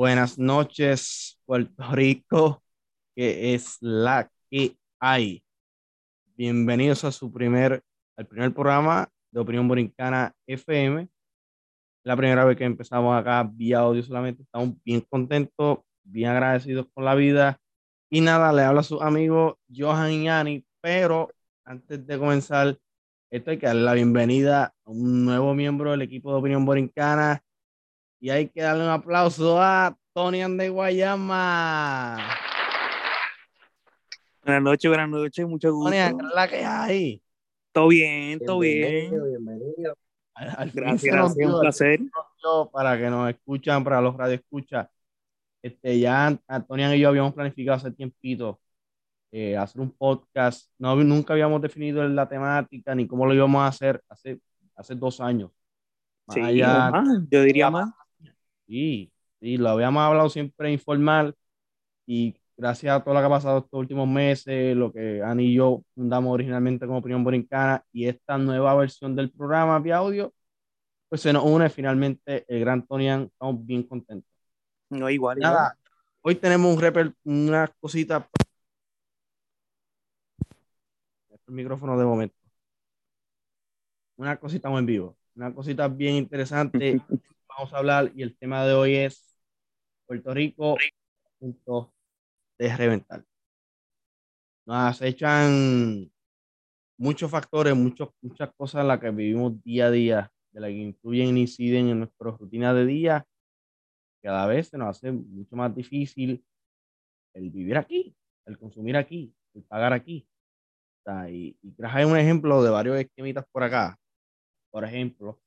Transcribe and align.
Buenas 0.00 0.38
noches, 0.38 1.38
Puerto 1.44 1.84
Rico, 1.92 2.62
que 3.14 3.52
es 3.52 3.76
la 3.82 4.32
que 4.50 4.78
hay. 4.98 5.44
Bienvenidos 6.24 7.04
a 7.04 7.12
su 7.12 7.30
primer, 7.30 7.82
al 8.16 8.26
primer 8.26 8.54
programa 8.54 9.10
de 9.30 9.40
Opinión 9.40 9.68
Borincana 9.68 10.34
FM. 10.46 11.06
La 12.02 12.16
primera 12.16 12.46
vez 12.46 12.56
que 12.56 12.64
empezamos 12.64 13.14
acá 13.14 13.46
vía 13.52 13.80
audio 13.80 14.02
solamente, 14.02 14.42
estamos 14.42 14.74
bien 14.86 15.02
contentos, 15.02 15.80
bien 16.02 16.30
agradecidos 16.30 16.86
con 16.94 17.04
la 17.04 17.14
vida. 17.14 17.60
Y 18.08 18.22
nada, 18.22 18.54
le 18.54 18.62
habla 18.62 18.80
a 18.80 18.84
su 18.84 19.02
amigo 19.02 19.58
Johan 19.68 20.22
Yani, 20.22 20.64
pero 20.80 21.28
antes 21.62 22.06
de 22.06 22.18
comenzar, 22.18 22.78
esto 23.30 23.50
hay 23.50 23.58
que 23.58 23.66
darle 23.66 23.82
la 23.82 23.92
bienvenida 23.92 24.72
a 24.82 24.90
un 24.90 25.26
nuevo 25.26 25.54
miembro 25.54 25.90
del 25.90 26.00
equipo 26.00 26.32
de 26.32 26.38
Opinión 26.38 26.64
Borincana, 26.64 27.44
y 28.20 28.30
hay 28.30 28.48
que 28.48 28.60
darle 28.60 28.84
un 28.84 28.90
aplauso 28.90 29.60
a 29.60 29.96
Tony 30.12 30.40
de 30.40 30.68
Guayama. 30.68 32.18
Buenas 34.42 34.62
noches, 34.62 34.88
buenas 34.88 35.08
noches, 35.08 35.46
mucho 35.46 35.72
gusto. 35.72 35.90
Tony, 35.90 36.28
la 36.34 36.48
que 36.48 36.64
hay? 36.64 37.22
Todo 37.70 37.88
bien, 37.88 38.40
todo 38.44 38.58
bien. 38.58 39.10
Bienvenido. 39.10 39.96
gracias, 40.74 41.04
gracias, 41.04 41.48
un 41.48 41.60
placer. 41.60 42.00
Para 42.72 42.98
que 42.98 43.08
nos 43.08 43.30
escuchan, 43.30 43.84
para 43.84 44.00
los 44.00 44.16
radioescuchas. 44.16 44.88
Este, 45.62 46.00
ya 46.00 46.36
Antonio 46.48 46.92
y 46.92 47.00
yo 47.00 47.08
habíamos 47.08 47.34
planificado 47.34 47.76
hace 47.76 47.92
tiempito 47.92 48.58
eh, 49.30 49.56
hacer 49.56 49.80
un 49.80 49.92
podcast. 49.92 50.72
No, 50.76 50.96
nunca 50.96 51.34
habíamos 51.34 51.62
definido 51.62 52.02
la 52.08 52.28
temática 52.28 52.96
ni 52.96 53.06
cómo 53.06 53.26
lo 53.26 53.34
íbamos 53.34 53.62
a 53.62 53.68
hacer 53.68 54.02
hace, 54.08 54.40
hace 54.74 54.96
dos 54.96 55.20
años. 55.20 55.52
Sí, 56.30 56.40
yo 57.30 57.42
diría 57.42 57.70
más. 57.70 57.90
Sí, 58.66 59.12
sí, 59.40 59.56
lo 59.56 59.70
habíamos 59.70 60.02
hablado 60.02 60.28
siempre 60.30 60.72
informal 60.72 61.34
y 62.06 62.36
gracias 62.56 62.94
a 62.94 63.02
todo 63.02 63.14
lo 63.14 63.20
que 63.20 63.26
ha 63.26 63.30
pasado 63.30 63.58
estos 63.58 63.80
últimos 63.80 64.08
meses, 64.08 64.76
lo 64.76 64.92
que 64.92 65.22
Ani 65.22 65.44
y 65.46 65.54
yo 65.54 65.82
fundamos 65.94 66.32
originalmente 66.32 66.86
como 66.86 66.98
Opinión 66.98 67.24
Borincana 67.24 67.84
y 67.92 68.06
esta 68.06 68.38
nueva 68.38 68.74
versión 68.74 69.16
del 69.16 69.30
programa 69.30 69.78
vía 69.78 69.96
audio, 69.96 70.32
pues 71.08 71.22
se 71.22 71.32
nos 71.32 71.44
une 71.44 71.70
finalmente 71.70 72.44
el 72.48 72.60
gran 72.60 72.86
Tonian, 72.86 73.22
estamos 73.24 73.64
bien 73.66 73.82
contentos. 73.84 74.30
No, 74.90 75.08
igual. 75.08 75.38
Nada, 75.38 75.76
hoy 76.22 76.34
tenemos 76.34 76.74
un 76.74 76.80
repel, 76.80 77.14
una 77.24 77.68
cosita. 77.80 78.28
El 81.46 81.54
micrófono 81.54 81.98
de 81.98 82.04
momento. 82.04 82.36
Una 84.16 84.36
cosita 84.36 84.68
muy 84.68 84.80
en 84.80 84.86
vivo, 84.86 85.16
una 85.34 85.52
cosita 85.54 85.88
bien 85.88 86.14
interesante 86.14 87.00
vamos 87.60 87.74
a 87.74 87.78
hablar 87.78 88.12
y 88.14 88.22
el 88.22 88.36
tema 88.36 88.64
de 88.64 88.74
hoy 88.74 88.96
es 88.96 89.29
Puerto 90.10 90.34
Rico, 90.34 90.76
punto 91.38 91.94
de 92.58 92.76
reventar. 92.76 93.24
Nos 94.66 94.76
acechan 94.76 96.10
muchos 96.98 97.30
factores, 97.30 97.76
muchas 97.76 98.52
cosas 98.56 98.80
en 98.80 98.88
las 98.88 98.98
que 98.98 99.08
vivimos 99.12 99.62
día 99.62 99.86
a 99.86 99.90
día, 99.92 100.32
de 100.50 100.60
las 100.60 100.70
que 100.70 100.78
influyen 100.78 101.36
e 101.36 101.40
inciden 101.42 101.90
en 101.90 101.98
nuestra 102.00 102.32
rutina 102.32 102.74
de 102.74 102.86
día. 102.86 103.24
Cada 104.20 104.48
vez 104.48 104.66
se 104.66 104.78
nos 104.78 104.88
hace 104.88 105.12
mucho 105.12 105.54
más 105.54 105.72
difícil 105.76 106.44
el 107.32 107.48
vivir 107.48 107.76
aquí, 107.76 108.12
el 108.46 108.58
consumir 108.58 108.96
aquí, 108.96 109.32
el 109.54 109.62
pagar 109.62 109.92
aquí. 109.92 110.26
y, 111.28 111.56
y 111.62 111.70
traje 111.76 112.04
un 112.04 112.18
ejemplo 112.18 112.64
de 112.64 112.70
varios 112.70 112.98
esquemitas 112.98 113.44
por 113.52 113.62
acá. 113.62 113.96
Por 114.72 114.84
ejemplo, 114.84 115.40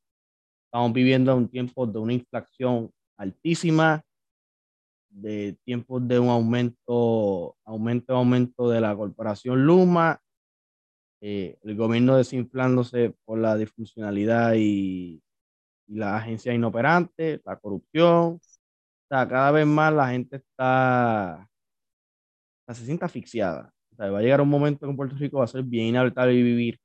Estamos 0.68 0.94
viviendo 0.94 1.36
un 1.36 1.50
tiempo 1.50 1.86
de 1.86 2.00
una 2.00 2.14
inflación 2.14 2.90
altísima, 3.18 4.02
de 5.14 5.58
tiempos 5.64 6.08
de 6.08 6.20
un 6.20 6.30
aumento, 6.30 7.56
aumento, 7.66 8.16
aumento 8.16 8.70
de 8.70 8.82
la 8.82 8.96
corporación 8.96 9.66
Luma, 9.66 10.20
eh, 11.22 11.58
el 11.64 11.76
gobierno 11.78 12.18
desinflándose 12.18 13.16
por 13.26 13.40
la 13.40 13.56
disfuncionalidad 13.56 14.56
y, 14.56 15.24
y 15.88 15.96
la 15.96 16.18
agencia 16.18 16.54
inoperante, 16.54 17.42
la 17.46 17.58
corrupción. 17.58 18.36
O 18.36 18.42
sea, 19.10 19.28
cada 19.28 19.52
vez 19.52 19.66
más 19.68 19.94
la 19.94 20.10
gente 20.10 20.38
está, 20.38 21.50
se 22.68 22.86
siente 22.86 23.06
asfixiada. 23.06 23.74
O 23.92 23.96
sea, 23.96 24.10
va 24.10 24.20
a 24.20 24.22
llegar 24.22 24.42
un 24.42 24.50
momento 24.50 24.86
en 24.86 24.98
Puerto 24.98 25.16
Rico 25.16 25.38
va 25.38 25.46
a 25.46 25.48
ser 25.48 25.64
bien 25.64 25.88
inhabitable 25.88 26.34
vivir. 26.34 26.80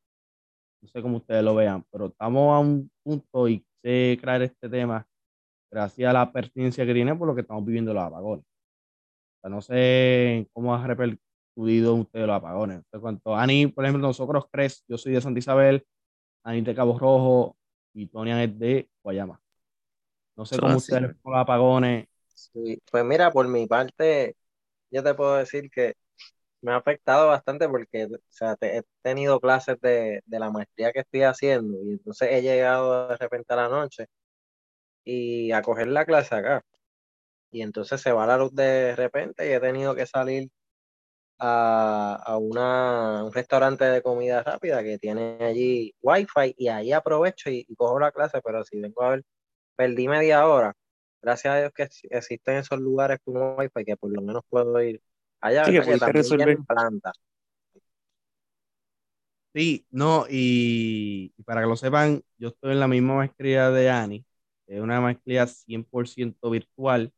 No 0.82 0.88
sé 0.88 1.02
cómo 1.02 1.18
ustedes 1.18 1.42
lo 1.42 1.54
vean, 1.54 1.84
pero 1.90 2.06
estamos 2.08 2.54
a 2.54 2.58
un 2.60 2.90
punto 3.02 3.48
y 3.48 3.66
sé 3.82 4.18
crear 4.20 4.42
este 4.42 4.68
tema 4.68 5.07
gracias 5.70 6.10
a 6.10 6.12
la 6.12 6.32
pertinencia 6.32 6.84
que 6.86 6.94
tiene 6.94 7.14
por 7.14 7.28
lo 7.28 7.34
que 7.34 7.42
estamos 7.42 7.64
viviendo 7.64 7.94
los 7.94 8.02
apagones. 8.02 8.44
O 8.44 9.40
sea, 9.40 9.50
no 9.50 9.60
sé 9.60 10.48
cómo 10.52 10.74
ha 10.74 10.86
repercutido 10.86 11.94
usted 11.94 12.26
los 12.26 12.36
apagones. 12.36 12.82
En 12.92 13.00
cuanto 13.00 13.34
Ani, 13.34 13.66
por 13.66 13.84
ejemplo, 13.84 14.06
nosotros 14.06 14.46
tres, 14.50 14.84
yo 14.88 14.98
soy 14.98 15.12
de 15.12 15.20
Santa 15.20 15.38
Isabel, 15.38 15.86
Ani 16.42 16.62
de 16.62 16.74
Cabo 16.74 16.98
Rojo 16.98 17.56
y 17.92 18.06
Tonian 18.06 18.40
es 18.40 18.58
de 18.58 18.88
Guayama. 19.02 19.40
No 20.36 20.44
sé 20.44 20.58
cómo 20.58 20.76
ustedes 20.76 21.16
con 21.22 21.32
los 21.32 21.40
apagones. 21.40 22.06
Sí, 22.26 22.80
pues 22.90 23.04
mira, 23.04 23.30
por 23.32 23.48
mi 23.48 23.66
parte, 23.66 24.36
yo 24.90 25.02
te 25.02 25.14
puedo 25.14 25.36
decir 25.36 25.70
que 25.70 25.94
me 26.60 26.72
ha 26.72 26.76
afectado 26.76 27.28
bastante 27.28 27.68
porque 27.68 28.04
o 28.06 28.18
sea, 28.28 28.56
he 28.60 28.82
tenido 29.02 29.40
clases 29.40 29.80
de, 29.80 30.22
la 30.26 30.50
maestría 30.50 30.92
que 30.92 31.00
estoy 31.00 31.22
haciendo 31.22 31.76
y 31.84 31.92
entonces 31.92 32.28
he 32.32 32.42
llegado 32.42 33.08
de 33.08 33.16
repente 33.16 33.52
a 33.52 33.56
la 33.56 33.68
noche 33.68 34.06
y 35.08 35.52
a 35.52 35.62
coger 35.62 35.88
la 35.88 36.04
clase 36.04 36.34
acá. 36.34 36.62
Y 37.50 37.62
entonces 37.62 38.00
se 38.00 38.12
va 38.12 38.26
la 38.26 38.36
luz 38.36 38.54
de 38.54 38.94
repente 38.96 39.48
y 39.48 39.52
he 39.52 39.60
tenido 39.60 39.94
que 39.94 40.06
salir 40.06 40.50
a, 41.38 42.36
una, 42.40 43.24
un 43.24 43.32
restaurante 43.32 43.84
de 43.84 44.02
comida 44.02 44.42
rápida 44.42 44.82
que 44.82 44.98
tiene 44.98 45.38
allí 45.40 45.94
wifi 46.02 46.54
y 46.58 46.68
ahí 46.68 46.92
aprovecho 46.92 47.50
y, 47.50 47.66
cojo 47.76 48.00
la 48.00 48.12
clase, 48.12 48.40
pero 48.44 48.64
si 48.64 48.80
vengo 48.80 49.02
a 49.02 49.10
ver, 49.10 49.24
perdí 49.76 50.08
media 50.08 50.46
hora. 50.46 50.74
Gracias 51.22 51.54
a 51.54 51.58
Dios 51.60 51.72
que 51.74 51.88
existen 52.10 52.56
esos 52.58 52.78
lugares 52.80 53.18
con 53.24 53.58
wifi 53.58 53.84
que 53.84 53.96
por 53.96 54.12
lo 54.12 54.22
menos 54.22 54.42
puedo 54.50 54.80
ir 54.82 55.00
Allá 55.40 55.64
sí, 55.64 55.72
que 55.72 55.80
resolver. 55.80 56.58
planta. 56.66 57.12
Sí, 59.54 59.86
no, 59.90 60.26
y, 60.28 61.30
para 61.44 61.62
que 61.62 61.66
lo 61.66 61.76
sepan, 61.76 62.22
yo 62.36 62.48
estoy 62.48 62.72
en 62.72 62.80
la 62.80 62.88
misma 62.88 63.14
maestría 63.16 63.70
de 63.70 63.88
Ani, 63.88 64.24
es 64.68 64.80
una 64.80 65.00
maestría 65.00 65.46
100% 65.46 66.50
virtual. 66.50 67.12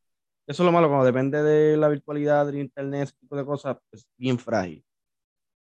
Eso 0.46 0.62
es 0.62 0.66
lo 0.66 0.72
malo, 0.72 0.88
cuando 0.88 1.04
depende 1.06 1.42
de 1.42 1.76
la 1.76 1.88
virtualidad, 1.88 2.46
del 2.46 2.58
internet, 2.58 3.04
ese 3.04 3.16
tipo 3.18 3.36
de 3.36 3.44
cosas, 3.44 3.76
es 3.92 4.06
bien 4.16 4.38
frágil. 4.38 4.84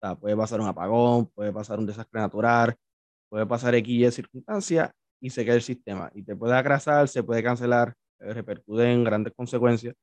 O 0.02 0.08
sea, 0.08 0.16
puede 0.16 0.36
pasar 0.38 0.62
un 0.62 0.68
apagón, 0.68 1.28
puede 1.28 1.52
pasar 1.54 1.80
un 1.80 1.86
desastre 1.86 2.22
natural, 2.22 2.76
puede 3.30 3.46
pasar 3.46 3.76
X 3.76 3.90
y 3.90 4.12
circunstancias 4.12 4.92
y 5.20 5.30
se 5.30 5.46
queda 5.46 5.56
el 5.56 5.62
sistema. 5.62 6.12
Y 6.14 6.24
te 6.24 6.36
puede 6.36 6.56
atrasar, 6.56 7.08
se 7.08 7.24
puede 7.24 7.44
cancelar, 7.44 7.96
repercute 8.20 8.92
en 8.92 9.04
grandes 9.04 9.34
consecuencias. 9.36 9.96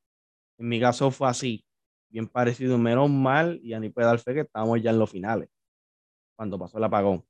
En 0.58 0.68
mi 0.68 0.80
caso 0.80 1.10
fue 1.10 1.28
así 1.28 1.64
bien 2.10 2.28
parecido, 2.28 2.78
menos 2.78 3.10
mal, 3.10 3.60
y 3.62 3.74
a 3.74 3.80
ni 3.80 3.90
puede 3.90 4.06
dar 4.06 4.18
fe 4.18 4.34
que 4.34 4.40
estábamos 4.40 4.82
ya 4.82 4.90
en 4.90 4.98
los 4.98 5.10
finales, 5.10 5.48
cuando 6.36 6.58
pasó 6.58 6.78
el 6.78 6.84
apagón. 6.84 7.24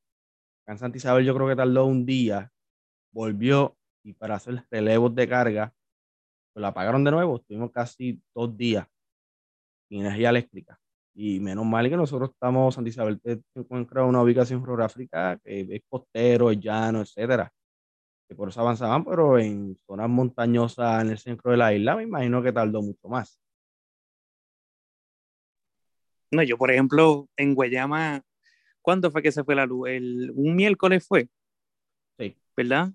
En 0.67 0.79
Santa 0.79 0.99
Isabel 0.99 1.25
yo 1.25 1.35
creo 1.35 1.49
que 1.49 1.57
tardó 1.57 1.87
un 1.87 2.07
día, 2.07 2.51
volvió 3.13 3.77
y 4.07 4.13
para 4.13 4.37
hacer 4.37 4.65
relevos 4.71 5.13
de 5.15 5.29
carga, 5.29 5.75
pues 6.53 6.63
la 6.63 6.69
apagaron 6.69 7.03
de 7.03 7.11
nuevo, 7.11 7.37
estuvimos 7.37 7.73
casi 7.73 8.23
dos 8.33 8.57
días 8.57 8.87
sin 9.89 10.03
energía 10.03 10.31
eléctrica. 10.31 10.79
Y 11.13 11.41
menos 11.41 11.67
mal 11.67 11.89
que 11.89 11.97
nosotros 11.97 12.31
estamos, 12.31 12.75
Santa 12.75 12.89
Isabel 12.91 13.21
se 13.23 13.43
encuentra 13.55 14.05
una 14.05 14.23
ubicación 14.23 14.65
geográfica 14.65 15.39
que 15.43 15.67
es 15.69 15.83
costero, 15.89 16.51
es 16.53 16.61
llano, 16.61 17.01
etcétera. 17.01 17.53
Que 18.29 18.37
por 18.37 18.49
eso 18.49 18.61
avanzaban, 18.61 19.05
pero 19.05 19.39
en 19.39 19.77
zonas 19.87 20.09
montañosas 20.09 21.03
en 21.03 21.11
el 21.11 21.19
centro 21.19 21.51
de 21.51 21.57
la 21.57 21.75
isla, 21.75 21.97
me 21.97 22.05
imagino 22.05 22.43
que 22.43 22.53
tardó 22.53 22.83
mucho 22.83 23.09
más. 23.09 23.41
No, 26.31 26.43
yo, 26.45 26.57
por 26.59 26.71
ejemplo, 26.71 27.29
en 27.37 27.55
Guayama, 27.55 28.23
¿cuándo 28.83 29.11
fue 29.11 29.23
que 29.23 29.33
se 29.33 29.43
fue 29.43 29.57
la 29.57 29.67
luz? 29.67 29.89
El, 29.89 30.31
un 30.35 30.55
miércoles 30.55 31.07
fue. 31.07 31.29
Sí. 32.19 32.37
¿Verdad? 32.57 32.93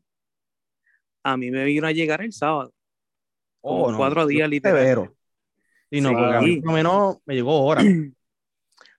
A 1.24 1.38
mí 1.38 1.52
me 1.52 1.64
vino 1.66 1.88
a 1.88 1.92
llegar 1.92 2.22
el 2.22 2.34
sábado. 2.34 2.74
Oh, 3.62 3.94
cuatro 3.96 4.26
días 4.26 4.50
literal. 4.50 5.12
Sí, 5.92 6.02
no, 6.02 6.12
porque 6.12 6.36
a 6.36 6.42
mí 6.42 6.58
por 6.58 6.68
lo 6.68 6.74
menos 6.74 7.18
me 7.26 7.36
llegó 7.36 7.52
ahora. 7.52 7.84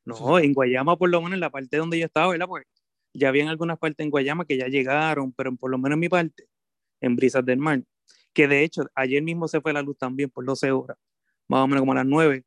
no, 0.05 0.39
en 0.39 0.53
Guayama, 0.53 0.97
por 0.97 1.11
lo 1.11 1.21
menos 1.21 1.35
en 1.35 1.41
la 1.41 1.51
parte 1.51 1.77
donde 1.77 1.99
yo 1.99 2.07
estaba, 2.07 2.29
¿verdad? 2.29 2.47
Pues 2.47 2.65
ya 3.15 3.29
habían 3.29 3.49
algunas 3.49 3.79
partes 3.79 4.05
en 4.05 4.11
Guayama 4.11 4.45
que 4.45 4.57
ya 4.57 4.69
llegaron, 4.69 5.33
pero 5.33 5.55
por 5.57 5.71
lo 5.71 5.79
menos 5.79 5.97
en 5.97 6.01
mi 6.01 6.09
parte, 6.09 6.45
en 7.01 7.17
Brisas 7.17 7.45
del 7.45 7.59
Mar, 7.59 7.83
que 8.33 8.49
de 8.49 8.63
hecho 8.63 8.85
ayer 8.95 9.23
mismo 9.23 9.49
se 9.49 9.61
fue 9.61 9.73
la 9.73 9.83
luz 9.83 9.99
también 9.99 10.31
por 10.31 10.45
12 10.45 10.71
horas, 10.71 10.97
más 11.49 11.65
o 11.65 11.67
menos 11.67 11.83
como 11.83 11.93
a 11.93 11.97
las 11.97 12.07
9, 12.07 12.45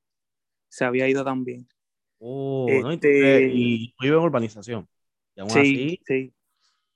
se 0.69 0.85
había 0.85 1.07
ido 1.07 1.23
también. 1.23 1.67
Oh, 2.19 2.67
este... 2.69 3.49
y, 3.51 3.93
vive 3.99 4.15
en 4.15 4.21
urbanización. 4.21 4.87
sí, 5.49 5.99
sí. 6.05 6.33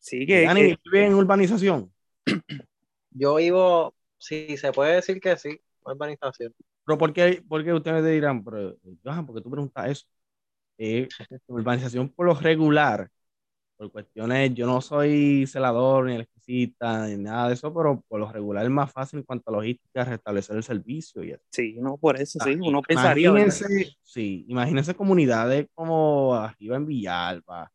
Sí, 0.01 0.25
que, 0.25 0.77
vive 0.83 1.05
en 1.05 1.13
urbanización? 1.13 1.91
Yo 3.11 3.35
vivo, 3.35 3.95
sí, 4.17 4.57
se 4.57 4.71
puede 4.71 4.95
decir 4.95 5.19
que 5.19 5.37
sí. 5.37 5.59
urbanización. 5.83 6.53
Pero 6.85 6.97
¿por 6.97 7.13
qué, 7.13 7.43
por 7.47 7.63
qué 7.63 7.73
ustedes 7.73 8.05
dirán, 8.05 8.43
pero 8.43 8.75
Johan, 9.03 9.25
¿por 9.25 9.35
qué 9.35 9.41
tú 9.41 9.51
preguntas 9.51 9.89
eso? 9.89 10.05
Eh, 10.77 11.07
urbanización 11.47 12.09
por 12.09 12.27
lo 12.27 12.33
regular, 12.33 13.09
por 13.77 13.91
cuestiones, 13.91 14.53
yo 14.53 14.67
no 14.67 14.81
soy 14.81 15.45
celador 15.47 16.05
ni 16.05 16.15
electricista 16.15 17.07
ni 17.07 17.17
nada 17.17 17.47
de 17.47 17.53
eso, 17.53 17.73
pero 17.73 18.01
por 18.07 18.19
lo 18.19 18.31
regular 18.31 18.65
es 18.65 18.71
más 18.71 18.91
fácil 18.91 19.19
en 19.19 19.25
cuanto 19.25 19.49
a 19.49 19.53
logística 19.53 20.03
restablecer 20.03 20.57
el 20.57 20.63
servicio 20.63 21.23
y 21.23 21.31
eso. 21.31 21.43
Sí, 21.51 21.75
no, 21.79 21.97
por 21.97 22.19
eso 22.19 22.39
sí, 22.39 22.57
uno 22.61 22.81
pensaría. 22.81 23.29
Imagínense, 23.29 23.95
sí, 24.03 24.45
imagínense 24.47 24.95
comunidades 24.95 25.67
como 25.73 26.35
arriba 26.35 26.75
en 26.75 26.85
Villalba, 26.85 27.71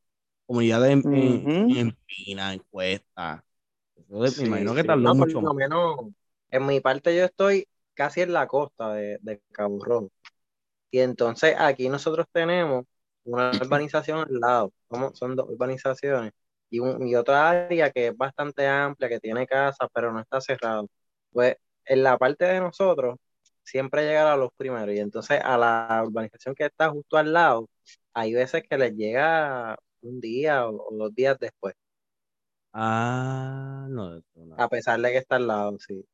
comunidades 0.46 0.92
en, 0.92 1.14
en, 1.14 1.76
en 1.76 1.96
Pina, 2.06 2.52
en 2.52 2.60
Cuesta. 2.70 3.44
Eso 4.10 4.40
Sí, 4.40 4.42
me 4.42 4.46
imagino 4.48 4.74
que 4.74 4.82
sí. 4.82 4.84
tardó 4.84 5.14
No, 5.14 5.16
por 5.16 5.28
mucho 5.28 5.42
lo 5.42 5.52
más. 5.52 5.54
menos 5.54 5.96
en 6.50 6.66
mi 6.66 6.80
parte 6.80 7.14
yo 7.16 7.24
estoy 7.24 7.68
casi 7.94 8.22
en 8.22 8.32
la 8.32 8.46
costa 8.46 8.94
de, 8.94 9.18
de 9.20 9.40
Cabo 9.52 9.84
Rojo. 9.84 10.10
Y 10.90 11.00
entonces 11.00 11.56
aquí 11.58 11.88
nosotros 11.88 12.26
tenemos 12.32 12.84
una 13.24 13.58
urbanización 13.62 14.20
al 14.20 14.40
lado, 14.40 14.72
somos- 14.90 15.18
son 15.18 15.36
dos 15.36 15.48
urbanizaciones, 15.50 16.32
y, 16.70 16.80
un, 16.80 17.06
y 17.08 17.16
otra 17.16 17.50
área 17.50 17.90
que 17.92 18.08
es 18.08 18.16
bastante 18.16 18.66
amplia, 18.68 19.08
que 19.08 19.20
tiene 19.20 19.46
casas, 19.46 19.88
pero 19.94 20.12
no 20.12 20.20
está 20.20 20.40
cerrado. 20.40 20.88
Pues 21.32 21.56
en 21.86 22.02
la 22.04 22.18
parte 22.18 22.44
de 22.46 22.60
nosotros 22.60 23.16
siempre 23.64 24.04
llegan 24.06 24.28
a 24.28 24.36
los 24.36 24.50
primeros, 24.56 24.94
y 24.94 24.98
entonces 25.00 25.40
a 25.44 25.58
la 25.58 26.02
urbanización 26.06 26.54
que 26.54 26.66
está 26.66 26.90
justo 26.90 27.16
al 27.18 27.32
lado, 27.32 27.68
hay 28.14 28.34
veces 28.34 28.62
que 28.68 28.78
les 28.78 28.94
llega 28.96 29.76
un 30.02 30.20
día 30.20 30.66
o, 30.68 30.76
o 30.92 30.96
dos 30.96 31.14
días 31.14 31.38
después, 31.40 31.74
Ah, 32.76 33.86
no, 33.88 34.20
no. 34.34 34.54
a 34.58 34.68
pesar 34.68 35.00
de 35.00 35.10
que 35.12 35.18
está 35.18 35.36
al 35.36 35.46
lado, 35.46 35.78
sí. 35.78 36.04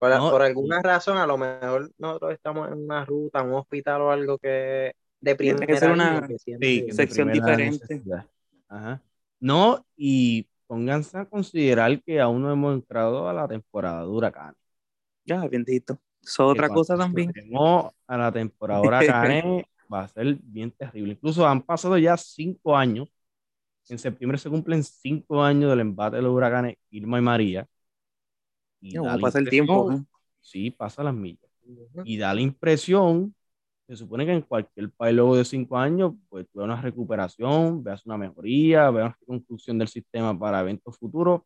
Por, 0.00 0.10
No, 0.10 0.30
por 0.30 0.42
y- 0.42 0.44
alguna 0.46 0.82
razón, 0.82 1.16
a 1.16 1.26
lo 1.26 1.38
mejor 1.38 1.90
nosotros 1.96 2.32
estamos 2.32 2.68
en 2.72 2.84
una 2.84 3.04
ruta, 3.04 3.42
un 3.42 3.54
hospital 3.54 4.00
o 4.02 4.10
algo 4.10 4.36
que 4.38 4.94
de 5.20 5.34
Tiene 5.36 5.60
que 5.60 5.64
primera 5.66 5.78
ser 5.78 5.90
línea 5.90 6.18
una- 6.18 6.28
Sí, 6.60 6.86
sección 6.90 7.32
diferente. 7.32 8.02
Ajá. 8.68 9.00
No, 9.40 9.84
y 9.96 10.46
pónganse 10.66 11.18
a 11.18 11.24
considerar 11.24 12.02
que 12.02 12.20
aún 12.20 12.42
no 12.42 12.52
hemos 12.52 12.74
entrado 12.74 13.28
a 13.28 13.32
la 13.32 13.46
temporada 13.48 14.02
de 14.02 14.08
huracanes. 14.08 14.56
Ya, 15.24 15.46
bendito. 15.46 15.98
Eso 16.22 16.46
es 16.46 16.50
otra 16.52 16.68
que 16.68 16.74
cosa 16.74 16.96
también. 16.96 17.32
lleguemos 17.32 17.92
a 18.06 18.16
la 18.16 18.32
temporada 18.32 18.80
de 18.80 18.86
huracanes 18.88 19.44
va 19.92 20.00
a 20.02 20.08
ser 20.08 20.36
bien 20.42 20.70
terrible. 20.72 21.12
Incluso 21.12 21.46
han 21.46 21.62
pasado 21.62 21.96
ya 21.96 22.16
cinco 22.16 22.76
años. 22.76 23.08
En 23.88 23.98
septiembre 23.98 24.38
se 24.38 24.50
cumplen 24.50 24.84
cinco 24.84 25.42
años 25.42 25.70
del 25.70 25.80
embate 25.80 26.16
de 26.16 26.22
los 26.22 26.32
huracanes 26.34 26.76
Irma 26.90 27.18
y 27.18 27.22
María. 27.22 27.66
Y 28.80 28.98
la 28.98 29.18
pasa 29.18 29.38
el 29.38 29.48
tiempo. 29.48 29.90
¿no? 29.90 30.06
Sí, 30.40 30.70
pasa 30.70 31.02
las 31.02 31.14
millas. 31.14 31.50
Y 32.02 32.18
da 32.18 32.34
la 32.34 32.40
impresión, 32.40 33.34
se 33.88 33.96
supone 33.96 34.26
que 34.26 34.32
en 34.32 34.42
cualquier 34.42 34.90
país 34.92 35.16
luego 35.16 35.36
de 35.36 35.44
cinco 35.44 35.78
años, 35.78 36.14
pues 36.28 36.46
tú 36.52 36.62
una 36.62 36.80
recuperación, 36.80 37.82
veas 37.84 38.06
una 38.06 38.18
mejoría, 38.18 38.90
veas 38.90 39.06
una 39.08 39.16
reconstrucción 39.20 39.78
del 39.78 39.88
sistema 39.88 40.38
para 40.38 40.60
eventos 40.62 40.98
futuros. 40.98 41.42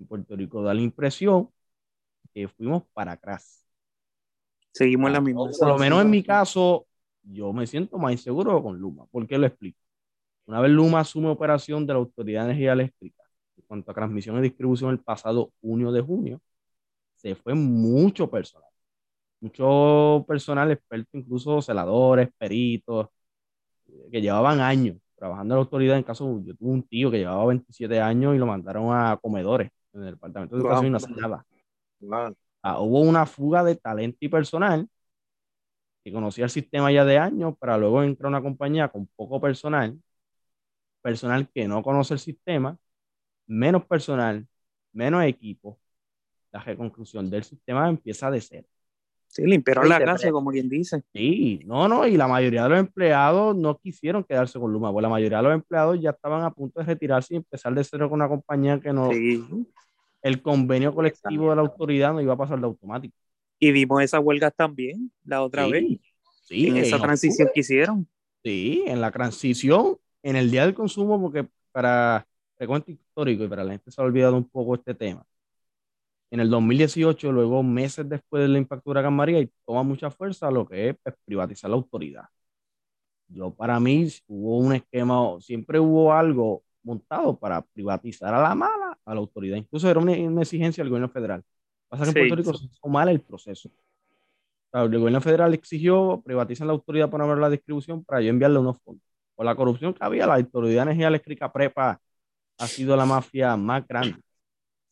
En 0.00 0.06
Puerto 0.08 0.36
Rico 0.36 0.62
da 0.62 0.74
la 0.74 0.82
impresión 0.82 1.50
que 2.34 2.48
fuimos 2.48 2.84
para 2.94 3.12
atrás. 3.14 3.66
Seguimos 4.72 5.08
en 5.08 5.12
la 5.14 5.20
Ah, 5.20 5.20
misma. 5.20 5.50
Por 5.58 5.68
lo 5.68 5.78
menos 5.78 6.02
en 6.02 6.10
mi 6.10 6.22
caso, 6.24 6.86
yo 7.22 7.52
me 7.52 7.66
siento 7.66 7.98
más 7.98 8.12
inseguro 8.12 8.62
con 8.62 8.78
Luma. 8.78 9.06
¿Por 9.06 9.26
qué 9.26 9.38
lo 9.38 9.46
explico? 9.46 9.78
Una 10.46 10.60
vez 10.60 10.70
Luma 10.70 11.00
asume 11.00 11.28
operación 11.28 11.86
de 11.86 11.92
la 11.92 11.98
Autoridad 11.98 12.42
de 12.44 12.50
Energía 12.50 12.72
Eléctrica 12.72 13.22
en 13.56 13.64
cuanto 13.66 13.90
a 13.90 13.94
transmisión 13.94 14.38
y 14.38 14.42
distribución 14.42 14.90
el 14.90 15.00
pasado 15.00 15.52
junio 15.60 15.90
de 15.92 16.00
junio, 16.02 16.40
se 17.16 17.34
fue 17.34 17.54
mucho 17.54 18.30
personal. 18.30 18.70
Mucho 19.40 20.24
personal 20.28 20.70
experto, 20.72 21.18
incluso 21.18 21.62
celadores, 21.62 22.30
peritos, 22.38 23.08
eh, 23.88 24.08
que 24.12 24.20
llevaban 24.22 24.60
años 24.60 24.98
trabajando 25.16 25.54
en 25.54 25.58
la 25.58 25.62
autoridad. 25.62 25.96
En 25.96 26.04
caso, 26.04 26.40
yo 26.44 26.54
tuve 26.56 26.70
un 26.72 26.82
tío 26.82 27.10
que 27.10 27.18
llevaba 27.18 27.46
27 27.46 28.00
años 28.00 28.34
y 28.34 28.38
lo 28.38 28.46
mandaron 28.46 28.88
a 28.92 29.18
comedores 29.20 29.70
en 29.92 30.04
el 30.04 30.12
Departamento 30.12 30.56
de 30.56 30.62
Wow. 30.62 30.70
Educación 30.72 30.88
y 30.88 30.90
no 30.90 30.96
hacía 30.98 31.16
nada. 31.16 31.46
Wow. 32.00 32.36
Ah, 32.62 32.80
hubo 32.80 33.00
una 33.00 33.26
fuga 33.26 33.64
de 33.64 33.76
talento 33.76 34.18
y 34.20 34.28
personal 34.28 34.88
que 36.04 36.12
conocía 36.12 36.44
el 36.44 36.50
sistema 36.50 36.92
ya 36.92 37.04
de 37.04 37.18
años 37.18 37.56
para 37.58 37.76
luego 37.76 38.02
entrar 38.02 38.26
a 38.26 38.28
una 38.28 38.42
compañía 38.42 38.88
con 38.88 39.06
poco 39.16 39.40
personal, 39.40 39.98
personal 41.06 41.48
que 41.54 41.68
no 41.68 41.84
conoce 41.84 42.14
el 42.14 42.18
sistema, 42.18 42.76
menos 43.46 43.84
personal, 43.84 44.44
menos 44.92 45.22
equipo. 45.22 45.78
La 46.50 46.58
reconstrucción 46.64 47.30
del 47.30 47.44
sistema 47.44 47.88
empieza 47.88 48.28
de 48.28 48.40
cero. 48.40 48.66
Sí, 49.28 49.46
limpiaron 49.46 49.88
la 49.88 50.04
casa, 50.04 50.32
como 50.32 50.50
quien 50.50 50.68
dice. 50.68 51.04
Sí, 51.12 51.60
no, 51.64 51.86
no, 51.86 52.08
y 52.08 52.16
la 52.16 52.26
mayoría 52.26 52.64
de 52.64 52.70
los 52.70 52.80
empleados 52.80 53.54
no 53.54 53.78
quisieron 53.78 54.24
quedarse 54.24 54.58
con 54.58 54.72
Luma, 54.72 54.90
pues 54.90 55.00
la 55.04 55.08
mayoría 55.08 55.36
de 55.38 55.44
los 55.44 55.54
empleados 55.54 56.00
ya 56.00 56.10
estaban 56.10 56.42
a 56.42 56.50
punto 56.50 56.80
de 56.80 56.86
retirarse 56.86 57.34
y 57.34 57.36
empezar 57.36 57.72
de 57.72 57.84
cero 57.84 58.08
con 58.08 58.18
una 58.18 58.28
compañía 58.28 58.80
que 58.80 58.92
no, 58.92 59.12
Sí. 59.12 59.44
el 60.22 60.42
convenio 60.42 60.92
colectivo 60.92 61.50
de 61.50 61.56
la 61.56 61.62
autoridad 61.62 62.14
no 62.14 62.20
iba 62.20 62.32
a 62.34 62.36
pasar 62.36 62.58
de 62.58 62.66
automático. 62.66 63.14
Y 63.60 63.70
vimos 63.70 64.02
esas 64.02 64.20
huelgas 64.24 64.52
también 64.56 65.12
la 65.24 65.40
otra 65.44 65.66
Sí, 65.66 65.70
vez. 65.70 65.84
sí, 66.42 66.66
en 66.66 66.78
esa 66.78 67.00
transición 67.00 67.48
que 67.54 67.60
hicieron. 67.60 68.08
Sí, 68.42 68.82
en 68.88 69.00
la 69.00 69.12
transición, 69.12 69.98
en 70.28 70.36
el 70.36 70.50
día 70.50 70.62
del 70.66 70.74
consumo, 70.74 71.20
porque 71.20 71.48
para 71.72 72.26
recuento 72.58 72.90
histórico 72.90 73.44
y 73.44 73.48
para 73.48 73.64
la 73.64 73.72
gente 73.72 73.90
se 73.90 74.00
ha 74.00 74.04
olvidado 74.04 74.36
un 74.36 74.48
poco 74.48 74.74
este 74.76 74.94
tema. 74.94 75.26
En 76.30 76.40
el 76.40 76.50
2018, 76.50 77.32
luego 77.32 77.62
meses 77.62 78.08
después 78.08 78.42
del 78.42 78.56
impacto 78.56 78.90
de 78.90 78.92
Huracán 78.92 79.14
María, 79.14 79.40
y 79.40 79.50
toma 79.66 79.82
mucha 79.82 80.10
fuerza 80.10 80.50
lo 80.50 80.66
que 80.66 80.90
es 80.90 80.96
pues, 81.02 81.14
privatizar 81.24 81.70
la 81.70 81.76
autoridad. 81.76 82.24
Yo, 83.28 83.50
para 83.54 83.80
mí, 83.80 84.06
hubo 84.28 84.58
un 84.58 84.74
esquema, 84.74 85.40
siempre 85.40 85.80
hubo 85.80 86.12
algo 86.12 86.62
montado 86.82 87.36
para 87.38 87.62
privatizar 87.62 88.32
a 88.34 88.40
la 88.42 88.54
mala 88.54 88.98
a 89.04 89.14
la 89.14 89.20
autoridad. 89.20 89.56
Incluso 89.56 89.90
era 89.90 89.98
una, 90.00 90.12
una 90.12 90.42
exigencia 90.42 90.82
del 90.84 90.90
gobierno 90.90 91.08
federal. 91.08 91.42
Pasa 91.88 92.04
que 92.04 92.10
en 92.10 92.14
Sí, 92.14 92.14
Puerto 92.16 92.36
Rico 92.36 92.54
sí. 92.54 92.58
se 92.58 92.66
hizo 92.66 92.88
mal 92.88 93.08
el 93.08 93.20
proceso. 93.22 93.68
O 93.68 93.72
sea, 94.72 94.82
el 94.84 94.98
gobierno 94.98 95.20
federal 95.20 95.54
exigió 95.54 96.22
privatizar 96.24 96.66
la 96.66 96.72
autoridad 96.74 97.10
para 97.10 97.26
ver 97.26 97.38
la 97.38 97.50
distribución 97.50 98.04
para 98.04 98.20
yo 98.22 98.30
enviarle 98.30 98.58
unos 98.60 98.78
fondos. 98.82 99.05
Por 99.36 99.46
la 99.46 99.54
corrupción 99.54 99.94
que 99.94 100.04
había, 100.04 100.26
la 100.26 100.34
autoridad 100.34 100.78
de 100.78 100.90
energía 100.90 101.08
eléctrica 101.08 101.52
prepa 101.52 102.00
ha 102.58 102.66
sido 102.66 102.96
la 102.96 103.06
mafia 103.06 103.56
más 103.56 103.86
grande. 103.86 104.18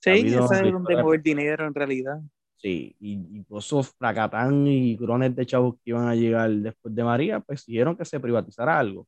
Sí, 0.00 0.10
esa 0.10 0.60
es 0.60 0.72
donde 0.72 0.96
mueve 1.02 1.16
el 1.16 1.22
dinero 1.22 1.66
en 1.66 1.74
realidad. 1.74 2.20
Sí, 2.56 2.94
y, 3.00 3.44
esos 3.56 3.90
fracatán 3.90 4.66
y 4.66 4.96
grones 4.96 5.34
de 5.34 5.46
chavos 5.46 5.74
que 5.76 5.90
iban 5.90 6.08
a 6.08 6.14
llegar 6.14 6.50
después 6.50 6.94
de 6.94 7.04
María, 7.04 7.40
pues 7.40 7.60
exigieron 7.60 7.96
que 7.96 8.04
se 8.04 8.20
privatizara 8.20 8.78
algo. 8.78 9.06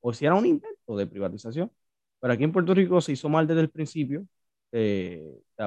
O 0.00 0.12
si 0.12 0.26
era 0.26 0.34
un 0.34 0.46
invento 0.46 0.96
de 0.96 1.06
privatización. 1.06 1.70
Pero 2.20 2.32
aquí 2.34 2.44
en 2.44 2.52
Puerto 2.52 2.74
Rico 2.74 3.00
se 3.00 3.12
hizo 3.12 3.28
mal 3.28 3.46
desde 3.46 3.62
el 3.62 3.70
principio. 3.70 4.26
Eh, 4.72 5.38
se 5.56 5.64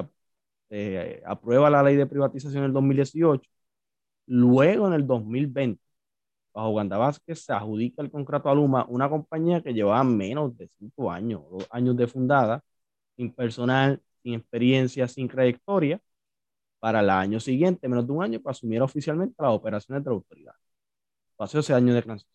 se 0.68 1.22
aprueba 1.26 1.70
la 1.70 1.82
ley 1.82 1.96
de 1.96 2.06
privatización 2.06 2.64
en 2.64 2.66
el 2.66 2.72
2018. 2.72 3.48
Luego, 4.26 4.88
en 4.88 4.94
el 4.94 5.06
2020, 5.06 5.80
bajo 6.56 6.70
Wanda 6.70 6.96
Vázquez, 6.96 7.44
se 7.44 7.52
adjudica 7.52 8.00
el 8.02 8.10
contrato 8.10 8.48
a 8.48 8.54
Luma, 8.54 8.86
una 8.88 9.10
compañía 9.10 9.62
que 9.62 9.74
llevaba 9.74 10.02
menos 10.04 10.56
de 10.56 10.70
cinco 10.78 11.10
años, 11.12 11.42
dos 11.50 11.66
años 11.70 11.94
de 11.98 12.06
fundada, 12.06 12.64
sin 13.14 13.30
personal, 13.34 14.02
sin 14.22 14.34
experiencia, 14.34 15.06
sin 15.06 15.28
trayectoria, 15.28 16.00
para 16.80 17.00
el 17.00 17.10
año 17.10 17.40
siguiente, 17.40 17.88
menos 17.88 18.06
de 18.06 18.12
un 18.12 18.22
año, 18.22 18.40
para 18.40 18.52
asumir 18.52 18.80
oficialmente 18.80 19.34
las 19.38 19.52
operaciones 19.52 20.02
de 20.02 20.10
la 20.10 20.14
autoridad. 20.14 20.54
Pasó 21.36 21.58
ese 21.58 21.74
año 21.74 21.92
de 21.92 22.02
transición. 22.02 22.32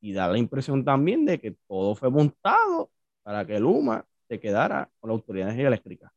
Y 0.00 0.12
da 0.12 0.28
la 0.28 0.38
impresión 0.38 0.84
también 0.84 1.24
de 1.24 1.40
que 1.40 1.56
todo 1.68 1.94
fue 1.94 2.10
montado 2.10 2.90
para 3.22 3.46
que 3.46 3.60
Luma 3.60 4.04
se 4.28 4.40
quedara 4.40 4.90
con 4.98 5.08
la 5.08 5.14
autoridad 5.14 5.46
de 5.46 5.52
energía 5.52 5.68
eléctrica. 5.68 6.12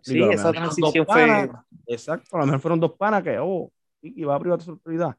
Sí, 0.00 0.18
explico, 0.18 0.26
lo 0.26 0.32
esa 0.32 0.52
transición 0.52 1.06
panas, 1.06 1.48
fue. 1.48 1.94
Exacto, 1.94 2.36
a 2.36 2.40
lo 2.40 2.46
mejor 2.46 2.60
fueron 2.60 2.80
dos 2.80 2.92
panas 2.94 3.22
que, 3.22 3.38
oh, 3.38 3.70
sí, 4.00 4.12
que 4.12 4.24
va 4.24 4.34
a 4.34 4.40
privatizar 4.40 4.70
la 4.70 4.74
autoridad. 4.74 5.16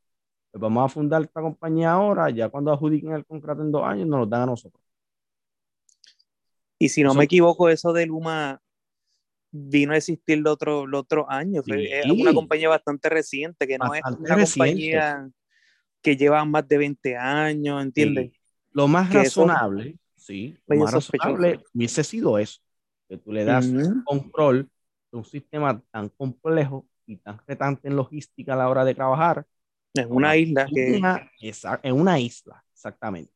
Pues 0.54 0.62
vamos 0.62 0.86
a 0.86 0.88
fundar 0.94 1.24
esta 1.24 1.42
compañía 1.42 1.94
ahora, 1.94 2.30
ya 2.30 2.48
cuando 2.48 2.72
adjudiquen 2.72 3.12
el 3.14 3.26
contrato 3.26 3.64
en 3.64 3.72
dos 3.72 3.84
años, 3.84 4.06
nos 4.08 4.20
lo 4.20 4.26
dan 4.28 4.44
a 4.44 4.46
nosotros. 4.46 4.80
Y 6.78 6.90
si 6.90 7.02
no 7.02 7.10
Eso- 7.10 7.18
me 7.18 7.26
equivoco, 7.26 7.70
eso 7.70 7.92
de 7.92 8.06
Luma 8.06 8.62
vino 9.52 9.94
a 9.94 9.98
existir 9.98 10.38
el 10.38 10.46
otro, 10.46 10.84
el 10.84 10.94
otro 10.94 11.28
año. 11.28 11.64
Fue- 11.64 12.00
Es 12.02 12.06
una 12.06 12.34
compañía 12.36 12.70
bastante 12.70 13.10
reciente, 13.10 13.66
que 13.68 13.80
no 13.80 13.96
es 13.96 14.02
una 14.06 14.36
reciente. 14.36 14.46
compañía 14.52 15.30
que 16.04 16.16
lleva 16.18 16.46
más 16.46 16.68
de 16.68 16.78
20 16.78 17.18
años, 17.18 17.82
¿entiendes? 17.82 18.32
Sí. 18.32 18.40
Lo 18.74 18.88
más 18.88 19.10
Que 19.10 19.22
eso- 19.22 19.48
razonable, 19.48 19.98
sí, 20.16 20.56
lo 20.68 20.76
más 20.76 20.92
sospechoso. 20.92 21.30
razonable 21.30 21.64
hubiese 21.74 22.04
sido 22.04 22.38
eso, 22.38 22.62
que 23.10 23.18
tú 23.18 23.32
le 23.32 23.44
das 23.44 23.68
control 24.06 24.70
de 25.12 25.18
un 25.18 25.26
sistema 25.26 25.82
tan 25.90 26.10
complejo 26.10 26.86
y 27.08 27.18
tan 27.18 27.40
retante 27.48 27.88
en 27.88 27.96
logística 27.96 28.54
a 28.54 28.58
la 28.58 28.70
hora 28.70 28.86
de 28.86 28.94
trabajar 28.94 29.48
Es 29.94 30.08
una 30.10 30.36
isla 30.36 30.72
que 30.74 30.82
una- 30.88 31.24
en 31.84 31.96
una 32.00 32.20
isla, 32.20 32.64
exactamente, 32.74 33.32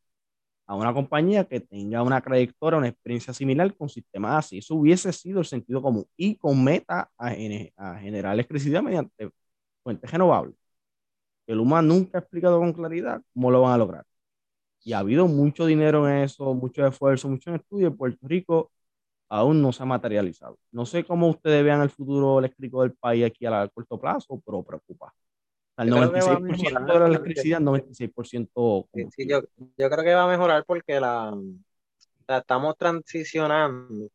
a 0.68 0.76
una 0.76 0.94
compañía 0.94 1.46
que 1.46 1.62
tenga 1.62 2.04
una 2.04 2.22
trayectoria, 2.22 2.78
una 2.80 2.90
experiencia 2.90 3.34
similar 3.34 3.76
con 3.76 3.90
sistemas 3.90 4.46
así. 4.46 4.60
Eso 4.60 4.76
hubiese 4.76 5.14
sido 5.14 5.40
el 5.42 5.46
sentido 5.46 5.82
común 5.82 6.06
y 6.18 6.38
con 6.38 6.64
meta 6.64 7.12
a, 7.18 7.28
a 7.78 7.96
generar 8.00 8.34
electricidad 8.36 8.84
mediante 8.84 9.32
fuentes 9.84 10.12
renovables. 10.12 10.56
El 11.48 11.58
Luma 11.58 11.82
nunca 11.82 12.20
ha 12.20 12.22
explicado 12.22 12.60
con 12.60 12.74
claridad 12.74 13.22
cómo 13.34 13.52
lo 13.52 13.62
van 13.62 13.74
a 13.74 13.78
lograr. 13.80 14.06
Y 14.84 14.94
ha 14.94 15.00
habido 15.00 15.28
mucho 15.28 15.66
dinero 15.66 16.08
en 16.10 16.20
eso, 16.24 16.54
mucho 16.54 16.86
esfuerzo, 16.88 17.30
mucho 17.30 17.54
estudio. 17.56 17.88
En 17.90 17.98
Puerto 17.98 18.28
Rico 18.28 18.72
aún 19.30 19.62
no 19.62 19.74
se 19.74 19.84
ha 19.84 19.88
materializado. 19.88 20.60
No 20.72 20.86
sé 20.86 21.06
cómo 21.06 21.30
ustedes 21.30 21.64
vean 21.64 21.82
el 21.82 21.90
futuro 21.92 22.40
eléctrico 22.40 22.82
del 22.84 22.94
país 22.96 23.26
aquí 23.26 23.46
a, 23.48 23.68
corto 23.70 24.00
plazo, 24.00 24.42
pero 24.46 24.64
preocupa. 24.64 25.14
El 25.77 25.91
96% 25.91 26.93
de 26.93 27.00
la 27.00 27.07
electricidad, 27.07 27.60
96%. 27.60 28.88
Sí, 29.15 29.27
yo, 29.27 29.41
yo, 29.77 29.89
creo 29.89 30.03
que 30.03 30.15
va 30.15 30.24
a 30.24 30.27
mejorar 30.27 30.65
porque 30.65 31.00
la, 31.00 31.38
estamos 32.27 32.75
transicionando 32.77 34.10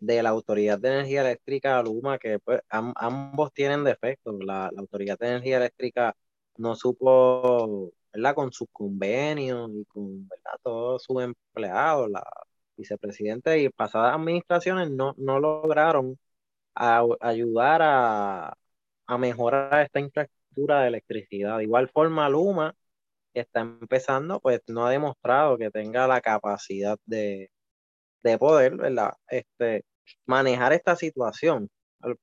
de 0.00 0.22
la 0.22 0.30
Autoridad 0.30 0.78
de 0.78 0.88
Energía 0.88 1.22
Eléctrica 1.22 1.78
a 1.78 1.82
Luma, 1.82 2.18
que 2.18 2.38
pues, 2.40 2.60
ambos 2.68 3.52
tienen 3.52 3.84
defectos. 3.84 4.34
La, 4.44 4.70
la, 4.72 4.80
Autoridad 4.80 5.18
de 5.18 5.28
Energía 5.28 5.58
Eléctrica 5.58 6.16
no 6.56 6.74
supo, 6.74 7.92
¿verdad? 8.12 8.34
Con 8.34 8.52
sus 8.52 8.68
convenios 8.72 9.70
y 9.72 9.84
con 9.86 10.28
¿verdad? 10.28 10.58
todos 10.62 11.04
sus 11.04 11.22
empleados, 11.22 12.10
la 12.10 12.24
vicepresidente 12.76 13.60
y 13.60 13.68
pasadas 13.70 14.14
administraciones 14.14 14.90
no, 14.90 15.14
no 15.16 15.38
lograron 15.40 16.18
ayudar 16.74 17.82
a, 17.82 18.56
a 19.06 19.18
mejorar 19.18 19.82
esta 19.82 20.00
de 20.54 20.86
electricidad. 20.88 21.58
De 21.58 21.64
igual 21.64 21.88
forma, 21.88 22.28
Luma 22.28 22.74
está 23.34 23.60
empezando, 23.60 24.40
pues 24.40 24.62
no 24.68 24.86
ha 24.86 24.90
demostrado 24.90 25.58
que 25.58 25.70
tenga 25.70 26.06
la 26.06 26.20
capacidad 26.20 26.98
de, 27.06 27.50
de 28.22 28.38
poder, 28.38 28.76
¿verdad? 28.76 29.14
Este, 29.28 29.84
manejar 30.26 30.72
esta 30.72 30.96
situación, 30.96 31.68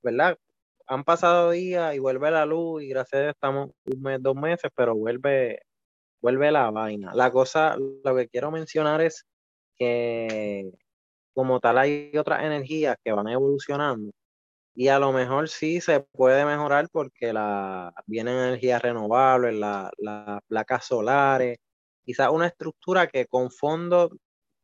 ¿verdad? 0.02 0.38
Han 0.88 1.04
pasado 1.04 1.52
días 1.52 1.96
y 1.96 2.00
vuelve 2.00 2.32
la 2.32 2.46
luz 2.46 2.84
y 2.84 2.90
gracias 2.90 3.20
a 3.20 3.24
Dios 3.24 3.34
estamos 3.36 3.72
un 3.86 4.02
mes, 4.02 4.22
dos 4.22 4.36
meses, 4.36 4.72
pero 4.76 4.96
vuelve, 4.96 5.62
vuelve 6.22 6.52
la 6.52 6.72
vaina. 6.72 7.14
La 7.16 7.32
cosa, 7.32 7.78
lo 7.78 8.16
que 8.16 8.28
quiero 8.30 8.52
mencionar 8.52 9.02
es 9.02 9.26
que 9.78 10.72
como 11.34 11.60
tal 11.60 11.78
hay 11.78 12.12
otras 12.18 12.44
energías 12.44 12.98
que 13.04 13.12
van 13.14 13.28
evolucionando 13.30 14.12
y 14.74 14.88
a 14.88 15.00
lo 15.00 15.12
mejor 15.12 15.50
sí 15.50 15.82
se 15.82 16.02
puede 16.02 16.46
mejorar 16.46 16.88
porque 16.92 17.34
la, 17.34 17.94
vienen 18.06 18.36
energías 18.36 18.82
renovables, 18.82 19.56
las 19.56 19.92
placas 20.48 20.86
solares, 20.86 21.58
quizás 22.04 22.30
una 22.32 22.48
estructura 22.48 23.08
que 23.08 23.26
con 23.28 23.52
fondos, 23.52 24.12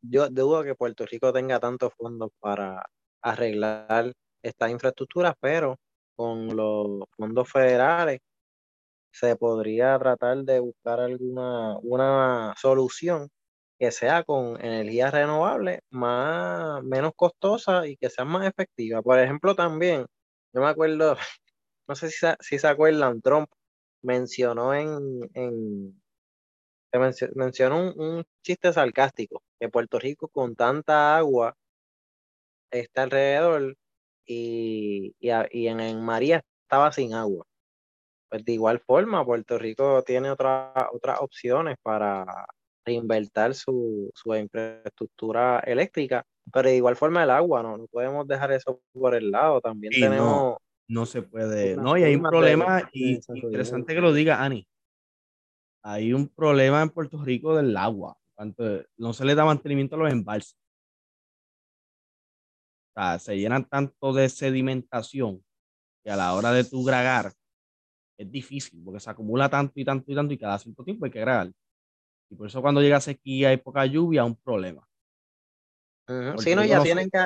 yo 0.00 0.28
dudo 0.28 0.62
que 0.64 0.74
Puerto 0.74 1.04
Rico 1.06 1.32
tenga 1.32 1.60
tantos 1.60 1.92
fondos 1.94 2.30
para 2.40 2.84
arreglar 3.22 4.12
estas 4.42 4.70
infraestructuras, 4.70 5.34
pero 5.40 5.76
con 6.16 6.56
los 6.56 7.04
fondos 7.16 7.50
federales 7.50 8.20
se 9.12 9.36
podría 9.36 9.98
tratar 9.98 10.38
de 10.38 10.60
buscar 10.60 11.00
alguna 11.00 11.76
una 11.78 12.54
solución 12.56 13.28
que 13.78 13.92
sea 13.92 14.24
con 14.24 14.60
energías 14.64 15.12
renovables 15.12 15.80
más, 15.90 16.82
menos 16.84 17.12
costosa 17.16 17.86
y 17.86 17.96
que 17.96 18.10
sea 18.10 18.24
más 18.24 18.46
efectiva. 18.46 19.02
Por 19.02 19.18
ejemplo, 19.18 19.54
también, 19.54 20.06
yo 20.52 20.60
me 20.60 20.68
acuerdo, 20.68 21.16
no 21.88 21.94
sé 21.94 22.10
si, 22.10 22.26
si 22.40 22.58
se 22.58 22.68
acuerdan, 22.68 23.22
Trump 23.22 23.48
mencionó 24.02 24.74
en, 24.74 25.20
en 25.34 26.00
mencionó 27.34 27.92
un, 27.92 28.24
chiste 28.42 28.72
sarcástico, 28.72 29.42
que 29.60 29.68
Puerto 29.68 29.98
Rico 29.98 30.28
con 30.28 30.56
tanta 30.56 31.16
agua 31.16 31.54
está 32.70 33.02
alrededor 33.04 33.76
y, 34.26 35.14
y, 35.20 35.66
en, 35.68 35.80
en, 35.80 36.04
María 36.04 36.42
estaba 36.64 36.92
sin 36.92 37.14
agua. 37.14 37.44
Pues 38.30 38.44
de 38.44 38.52
igual 38.52 38.80
forma, 38.80 39.24
Puerto 39.24 39.58
Rico 39.58 40.02
tiene 40.04 40.30
otra, 40.30 40.72
otras 40.92 41.20
opciones 41.20 41.76
para 41.82 42.46
reinvertir 42.88 43.54
su, 43.54 44.10
su 44.14 44.34
infraestructura 44.34 45.60
eléctrica, 45.60 46.24
pero 46.52 46.68
de 46.68 46.76
igual 46.76 46.96
forma 46.96 47.22
el 47.22 47.30
agua, 47.30 47.62
¿no? 47.62 47.76
No 47.76 47.86
podemos 47.86 48.26
dejar 48.26 48.52
eso 48.52 48.80
por 48.92 49.14
el 49.14 49.30
lado. 49.30 49.60
También 49.60 49.92
tenemos. 49.92 50.56
No, 50.88 51.06
se 51.06 51.22
puede. 51.22 51.76
No, 51.76 51.96
y 51.96 52.02
hay 52.04 52.16
un 52.16 52.22
problema, 52.22 52.88
y 52.92 53.20
interesante 53.34 53.94
que 53.94 54.00
lo 54.00 54.12
diga 54.12 54.42
Ani. 54.42 54.66
Hay 55.82 56.12
un 56.12 56.28
problema 56.28 56.82
en 56.82 56.90
Puerto 56.90 57.22
Rico 57.22 57.54
del 57.54 57.76
agua. 57.76 58.16
no 58.96 59.12
se 59.12 59.24
le 59.24 59.34
da 59.34 59.44
mantenimiento 59.44 59.96
a 59.96 59.98
los 59.98 60.12
embalses. 60.12 60.56
O 62.96 63.00
sea, 63.00 63.18
se 63.18 63.38
llenan 63.38 63.68
tanto 63.68 64.12
de 64.12 64.28
sedimentación 64.28 65.44
que 66.02 66.10
a 66.10 66.16
la 66.16 66.34
hora 66.34 66.52
de 66.52 66.64
tu 66.64 66.82
gragar 66.82 67.32
es 68.18 68.30
difícil 68.30 68.82
porque 68.84 69.00
se 69.00 69.10
acumula 69.10 69.48
tanto 69.48 69.78
y 69.78 69.84
tanto 69.84 70.10
y 70.10 70.14
tanto 70.14 70.34
y 70.34 70.38
cada 70.38 70.58
cierto 70.58 70.82
tiempo 70.82 71.04
hay 71.04 71.10
que 71.10 71.20
gragar. 71.20 71.52
Y 72.30 72.36
por 72.36 72.46
eso 72.46 72.60
cuando 72.60 72.80
llega 72.80 73.00
sequía 73.00 73.52
y 73.52 73.56
poca 73.56 73.86
lluvia, 73.86 74.24
un 74.24 74.36
problema. 74.36 74.88
Sí, 76.38 76.54
no, 76.54 76.64
ya, 76.64 76.82
tienen 76.82 77.10
que, 77.10 77.18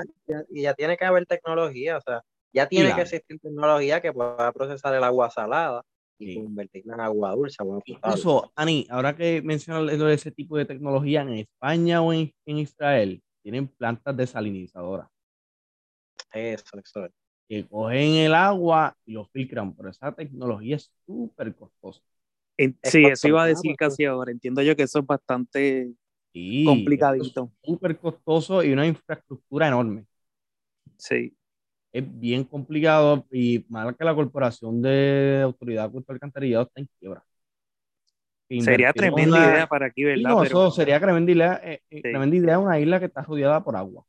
ya, 0.51 0.75
tiene 0.75 0.97
que 0.97 1.05
haber 1.05 1.25
tecnología, 1.25 1.99
o 1.99 2.01
sea, 2.01 2.21
ya 2.53 2.69
tiene 2.69 2.93
que 2.95 3.03
existir 3.03 3.39
tecnología 3.39 4.01
que 4.01 4.13
pueda 4.13 4.51
procesar 4.53 4.95
el 4.95 5.05
agua 5.05 5.31
salada 5.31 5.85
y 6.19 6.35
convertirla 6.35 6.95
en 6.95 7.01
agua 7.01 7.31
dulce. 7.33 7.63
Incluso, 7.85 8.53
Ani, 8.57 8.87
ahora 8.91 9.15
que 9.15 9.41
mencionas 9.41 9.93
ese 9.93 10.33
tipo 10.33 10.57
de 10.57 10.65
tecnología, 10.65 11.23
en 11.23 11.35
España 11.35 12.03
o 12.03 12.13
en, 12.13 12.33
Israel, 12.45 13.23
tienen 13.43 13.69
plantas 13.69 14.17
desalinizadoras. 14.17 15.09
Eso, 16.33 16.79
eso 16.79 17.09
Que 17.49 17.67
cogen 17.69 18.15
el 18.15 18.35
agua 18.35 18.97
y 19.05 19.13
lo 19.13 19.27
filtran, 19.27 19.75
pero 19.77 19.91
esa 19.91 20.13
tecnología 20.13 20.77
es 20.77 20.91
súper 21.07 21.55
costosa. 21.55 22.03
Sí, 22.57 23.05
eso 23.07 23.29
iba 23.29 23.43
a 23.43 23.47
decir 23.47 23.75
casi 23.77 24.05
ahora. 24.05 24.31
Entiendo 24.31 24.63
yo 24.63 24.77
que 24.77 24.85
eso 24.85 25.01
es 25.01 25.07
bastante 25.07 25.93
complicadito. 26.65 27.53
Súper 27.63 27.99
costoso 27.99 28.63
y 28.63 28.73
una 28.73 28.87
infraestructura 28.87 29.69
enorme. 29.69 30.07
Sí. 30.97 31.35
Es 31.93 32.05
bien 32.21 32.45
complicado 32.45 33.27
y 33.31 33.65
mal 33.69 33.95
que 33.97 34.05
la 34.05 34.15
Corporación 34.15 34.81
de 34.81 35.41
Autoridad 35.45 35.91
Cultural 35.91 36.17
Alcantarillado 36.17 36.65
está 36.65 36.81
en 36.81 36.89
quiebra. 36.99 37.25
Sería 38.61 38.93
tremenda 38.93 39.39
idea 39.39 39.67
para 39.67 39.87
aquí, 39.87 40.05
¿verdad? 40.05 40.31
No, 40.31 40.43
eso 40.43 40.71
sería 40.71 41.01
tremenda 41.01 41.33
idea, 41.33 41.61
eh, 41.65 41.81
eh, 41.91 42.03
tremenda 42.03 42.37
idea 42.37 42.59
una 42.59 42.79
isla 42.79 42.99
que 42.99 43.07
está 43.07 43.23
rodeada 43.23 43.63
por 43.65 43.77
agua. 43.77 44.05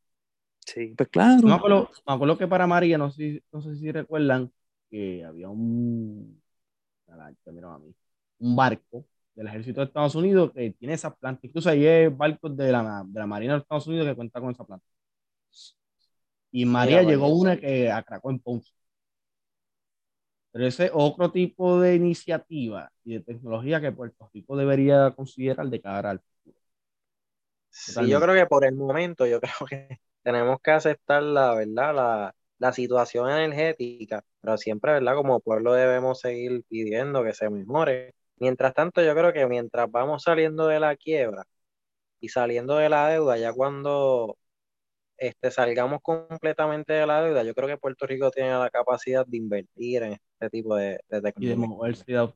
Sí, 0.65 0.93
pues 0.97 1.09
claro. 1.09 1.47
Me 1.47 1.53
acuerdo, 1.53 1.89
me 2.05 2.13
acuerdo 2.13 2.37
que 2.37 2.47
para 2.47 2.67
María, 2.67 2.97
no 2.97 3.09
sé, 3.09 3.43
no 3.51 3.61
sé 3.61 3.75
si 3.75 3.91
recuerdan, 3.91 4.51
que 4.89 5.23
había 5.23 5.49
un... 5.49 6.41
Mira, 7.07 7.73
a 7.73 7.79
mí 7.79 7.93
un 8.43 8.55
barco 8.55 9.05
del 9.35 9.47
ejército 9.47 9.81
de 9.81 9.87
Estados 9.87 10.15
Unidos 10.15 10.51
que 10.53 10.71
tiene 10.73 10.93
esa 10.95 11.13
planta. 11.15 11.47
Incluso 11.47 11.69
hay 11.69 12.07
barcos 12.09 12.55
de 12.57 12.71
la, 12.71 13.03
de 13.05 13.19
la 13.19 13.27
Marina 13.27 13.53
de 13.53 13.59
Estados 13.61 13.87
Unidos 13.87 14.07
que 14.07 14.15
cuenta 14.15 14.39
con 14.41 14.51
esa 14.51 14.65
planta. 14.65 14.85
Y 16.51 16.65
María 16.65 17.03
llegó 17.03 17.27
una 17.27 17.57
que 17.57 17.91
atracó 17.91 18.29
en 18.31 18.39
Ponce. 18.39 18.71
Pero 20.51 20.67
ese 20.67 20.91
otro 20.93 21.31
tipo 21.31 21.79
de 21.81 21.95
iniciativa 21.95 22.91
y 23.03 23.13
de 23.15 23.21
tecnología 23.21 23.81
que 23.81 23.91
Puerto 23.91 24.29
Rico 24.33 24.55
debería 24.55 25.11
considerar 25.11 25.67
de 25.67 25.81
cara 25.81 26.11
al 26.11 26.19
futuro. 26.19 26.57
Sí, 27.69 28.07
yo 28.07 28.21
creo 28.21 28.35
que 28.35 28.45
por 28.45 28.65
el 28.65 28.75
momento, 28.75 29.25
yo 29.25 29.41
creo 29.41 29.67
que 29.67 29.99
tenemos 30.21 30.59
que 30.61 30.71
aceptar 30.71 31.23
la 31.23 31.55
verdad, 31.55 31.95
la, 31.95 32.35
la 32.59 32.73
situación 32.73 33.29
energética, 33.31 34.23
pero 34.41 34.57
siempre, 34.57 34.93
¿verdad? 34.93 35.15
Como 35.15 35.39
pueblo 35.39 35.73
debemos 35.73 36.19
seguir 36.19 36.63
pidiendo 36.69 37.23
que 37.23 37.33
se 37.33 37.49
mejore 37.49 38.13
Mientras 38.37 38.73
tanto, 38.73 39.01
yo 39.01 39.13
creo 39.15 39.33
que 39.33 39.47
mientras 39.47 39.89
vamos 39.89 40.23
saliendo 40.23 40.67
de 40.67 40.79
la 40.79 40.95
quiebra 40.95 41.45
y 42.19 42.29
saliendo 42.29 42.77
de 42.77 42.89
la 42.89 43.07
deuda, 43.09 43.37
ya 43.37 43.53
cuando 43.53 44.37
este, 45.17 45.51
salgamos 45.51 46.01
completamente 46.01 46.93
de 46.93 47.05
la 47.05 47.21
deuda, 47.21 47.43
yo 47.43 47.53
creo 47.53 47.67
que 47.67 47.77
Puerto 47.77 48.05
Rico 48.07 48.31
tiene 48.31 48.51
la 48.51 48.69
capacidad 48.69 49.25
de 49.25 49.37
invertir 49.37 50.03
en 50.03 50.13
este 50.13 50.49
tipo 50.49 50.75
de, 50.75 50.99
de 51.09 51.21
tecnología. 51.21 52.33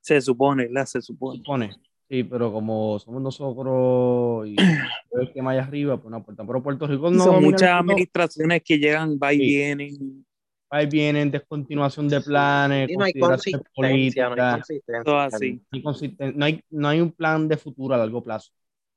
Se 0.00 0.20
supone, 0.20 0.68
¿la? 0.70 0.86
Se 0.86 1.00
supone. 1.00 1.38
supone. 1.38 1.70
Sí, 2.08 2.22
pero 2.22 2.52
como 2.52 2.98
somos 3.00 3.20
nosotros 3.20 4.46
y 4.46 4.56
el 5.12 5.32
que 5.32 5.42
más 5.42 5.58
arriba, 5.58 6.00
pues 6.00 6.10
no 6.10 6.18
aportan. 6.18 6.46
Pero 6.46 6.62
Puerto 6.62 6.86
Rico 6.86 7.10
no. 7.10 7.24
Son 7.24 7.42
muchas 7.42 7.70
administraciones 7.70 8.62
que 8.64 8.78
llegan, 8.78 9.18
va 9.22 9.32
y 9.32 9.38
vienen 9.38 10.25
ahí 10.70 10.86
vienen 10.86 11.30
descontinuación 11.30 12.08
de 12.08 12.20
planes, 12.20 12.88
no 12.96 13.04
hay 13.04 13.12
políticas, 13.12 13.62
no 13.76 13.84
hay 13.84 15.60
No, 16.34 16.44
hay, 16.44 16.60
no 16.70 16.88
hay 16.88 17.00
un 17.00 17.12
plan 17.12 17.48
de 17.48 17.56
futuro 17.56 17.94
a 17.94 17.98
largo 17.98 18.22
plazo. 18.22 18.52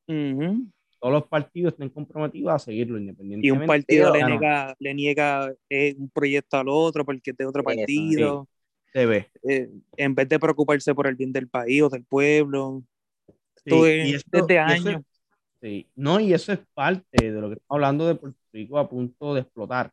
Todos 0.08 1.14
los 1.14 1.28
partidos 1.28 1.74
están 1.74 1.90
comprometidos 1.90 2.54
a 2.54 2.60
seguirlo 2.60 2.98
independientemente. 2.98 3.48
Y 3.48 3.52
un 3.52 3.66
partido 3.66 4.14
le, 4.14 4.24
niega, 4.26 4.76
le 4.80 4.94
niega 4.94 5.54
eh, 5.70 5.96
un 5.98 6.10
proyecto 6.10 6.58
al 6.58 6.68
otro 6.68 7.06
porque 7.06 7.32
es 7.32 7.38
de 7.38 7.46
otro 7.46 7.64
partido. 7.64 8.48
Se 8.92 9.06
ve. 9.06 9.30
Eh, 9.48 9.70
en 9.96 10.16
vez 10.16 10.28
de 10.28 10.40
preocuparse 10.40 10.94
por 10.94 11.08
el 11.08 11.16
bien 11.16 11.32
del 11.32 11.48
país 11.48 11.84
o 11.84 11.90
del 11.90 12.04
pueblo. 12.04 12.84
Sí, 13.64 14.16
desde 14.32 14.60
años. 14.60 15.02
sí, 15.62 15.88
no, 15.96 16.20
y 16.20 16.34
eso 16.34 16.52
es 16.52 16.60
parte 16.74 17.32
de 17.32 17.40
lo 17.40 17.50
que 17.50 17.54
estamos 17.54 17.76
hablando 17.76 18.08
de 18.08 18.16
Puerto 18.16 18.40
Rico 18.52 18.80
a 18.80 18.90
punto 18.90 19.36
de 19.36 19.42
explotar 19.42 19.92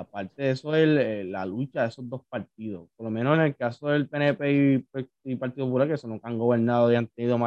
aparte 0.00 0.42
de 0.42 0.50
eso, 0.50 0.74
el, 0.74 1.30
la 1.30 1.46
lucha 1.46 1.82
de 1.82 1.88
esos 1.88 2.08
dos 2.08 2.22
partidos, 2.28 2.88
por 2.96 3.04
lo 3.04 3.10
menos 3.10 3.36
en 3.36 3.42
el 3.44 3.56
caso 3.56 3.88
del 3.88 4.08
PNP 4.08 4.52
y, 4.52 4.86
y 5.24 5.36
Partido 5.36 5.66
Popular, 5.66 5.88
que 5.88 5.96
son 5.96 6.18
que 6.18 6.26
han 6.26 6.38
gobernado 6.38 6.90
y 6.90 6.96
han 6.96 7.08
tenido 7.08 7.38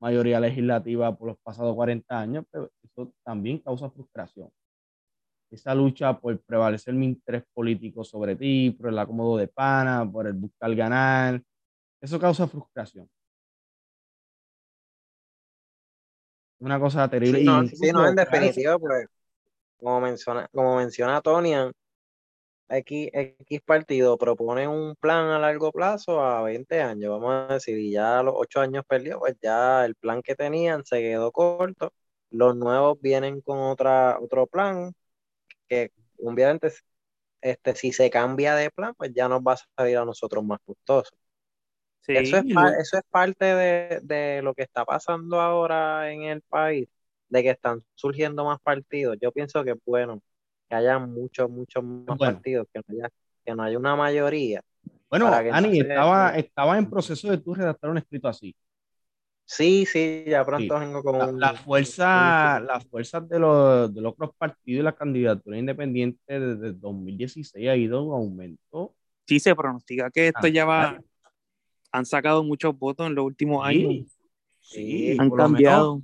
mayoría 0.00 0.40
legislativa 0.40 1.16
por 1.16 1.28
los 1.28 1.38
pasados 1.38 1.74
40 1.74 2.18
años, 2.18 2.44
pero 2.50 2.70
eso 2.82 3.12
también 3.24 3.58
causa 3.58 3.90
frustración. 3.90 4.50
Esa 5.50 5.74
lucha 5.74 6.18
por 6.18 6.40
prevalecer 6.40 6.94
mi 6.94 7.06
interés 7.06 7.44
político 7.52 8.04
sobre 8.04 8.36
ti, 8.36 8.70
por 8.70 8.88
el 8.88 8.98
acomodo 8.98 9.36
de 9.36 9.48
pana, 9.48 10.08
por 10.10 10.26
el 10.26 10.32
buscar 10.32 10.74
ganar, 10.74 11.42
eso 12.00 12.18
causa 12.18 12.46
frustración. 12.48 13.08
Una 16.58 16.78
cosa 16.78 17.08
terrible. 17.08 17.40
Sí, 17.40 17.44
no, 17.44 17.66
sí, 17.66 17.92
no 17.92 18.08
en 18.08 18.16
definitiva, 18.16 18.78
pues, 18.78 19.06
como 19.82 20.00
menciona, 20.00 20.48
como 20.52 20.76
menciona 20.76 21.20
Tonian, 21.20 21.72
X, 22.68 23.10
X 23.12 23.60
partido 23.64 24.16
propone 24.18 24.66
un 24.68 24.96
plan 24.96 25.26
a 25.26 25.38
largo 25.38 25.72
plazo 25.72 26.20
a 26.22 26.42
20 26.42 26.80
años, 26.80 27.10
vamos 27.10 27.50
a 27.50 27.54
decir, 27.54 27.78
y 27.78 27.92
ya 27.92 28.22
los 28.22 28.34
8 28.36 28.60
años 28.60 28.84
perdió, 28.88 29.18
pues 29.18 29.36
ya 29.42 29.84
el 29.84 29.94
plan 29.96 30.22
que 30.22 30.34
tenían 30.34 30.84
se 30.84 31.00
quedó 31.00 31.32
corto. 31.32 31.92
Los 32.30 32.56
nuevos 32.56 32.98
vienen 33.00 33.42
con 33.42 33.58
otra, 33.58 34.18
otro 34.20 34.46
plan 34.46 34.94
que 35.68 35.92
obviamente 36.18 36.72
este, 37.42 37.74
si 37.74 37.92
se 37.92 38.10
cambia 38.10 38.54
de 38.54 38.70
plan, 38.70 38.94
pues 38.96 39.12
ya 39.14 39.28
nos 39.28 39.40
va 39.42 39.54
a 39.54 39.58
salir 39.76 39.98
a 39.98 40.04
nosotros 40.04 40.44
más 40.44 40.60
costoso. 40.64 41.10
eso, 42.06 42.38
es, 42.38 42.44
eso 42.80 42.96
es 42.98 43.02
parte 43.10 43.44
de, 43.44 44.00
de 44.02 44.42
lo 44.42 44.54
que 44.54 44.62
está 44.62 44.84
pasando 44.84 45.40
ahora 45.40 46.10
en 46.12 46.22
el 46.22 46.42
país 46.42 46.88
de 47.32 47.42
que 47.42 47.50
están 47.50 47.82
surgiendo 47.94 48.44
más 48.44 48.60
partidos, 48.60 49.16
yo 49.20 49.32
pienso 49.32 49.64
que 49.64 49.70
es 49.70 49.78
bueno 49.86 50.22
que 50.68 50.74
haya 50.74 50.98
muchos, 50.98 51.48
muchos 51.48 51.82
más 51.82 52.18
partidos, 52.18 52.66
que 52.70 52.80
no, 52.80 52.84
haya, 52.94 53.10
que 53.42 53.54
no 53.54 53.62
haya 53.62 53.78
una 53.78 53.96
mayoría. 53.96 54.60
Bueno, 55.08 55.28
Ani, 55.28 55.80
estaba, 55.80 56.36
estaba 56.36 56.76
en 56.76 56.90
proceso 56.90 57.30
de 57.30 57.38
tú 57.38 57.54
redactar 57.54 57.88
un 57.88 57.96
escrito 57.96 58.28
así. 58.28 58.54
Sí, 59.46 59.86
sí, 59.86 60.24
ya 60.26 60.44
pronto 60.44 60.78
vengo 60.78 61.02
con 61.02 61.40
la, 61.40 61.54
fuerza, 61.54 62.60
las 62.60 62.84
fuerzas 62.86 63.26
de 63.28 63.38
los, 63.38 63.94
de 63.94 64.02
los 64.02 64.12
otros 64.12 64.30
partidos 64.36 64.80
y 64.80 64.84
la 64.84 64.94
candidatura 64.94 65.58
independiente 65.58 66.38
desde 66.38 66.72
2016 66.72 67.68
ha 67.68 67.76
ido 67.76 68.02
en 68.02 68.12
aumento. 68.12 68.94
Sí, 69.26 69.40
se 69.40 69.54
pronostica 69.56 70.10
que 70.10 70.28
esto 70.28 70.48
ya 70.48 70.66
va. 70.66 71.00
Han 71.92 72.04
sacado 72.04 72.44
muchos 72.44 72.78
votos 72.78 73.06
en 73.06 73.14
los 73.14 73.24
últimos 73.24 73.66
años. 73.66 74.06
Sí, 74.60 75.16
han 75.18 75.30
cambiado 75.30 76.02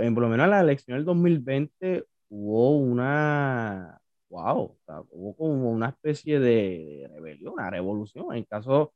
en, 0.00 0.14
por 0.14 0.22
lo 0.22 0.28
menos 0.28 0.44
en 0.44 0.50
la 0.50 0.60
elección 0.60 0.96
del 0.96 1.04
2020 1.04 2.04
hubo 2.28 2.76
una, 2.78 4.00
wow, 4.28 4.76
hubo 5.10 5.36
como 5.36 5.70
una 5.70 5.90
especie 5.90 6.40
de, 6.40 7.08
rebelión, 7.12 7.54
una 7.54 7.70
revolución. 7.70 8.34
En 8.34 8.44
caso 8.44 8.92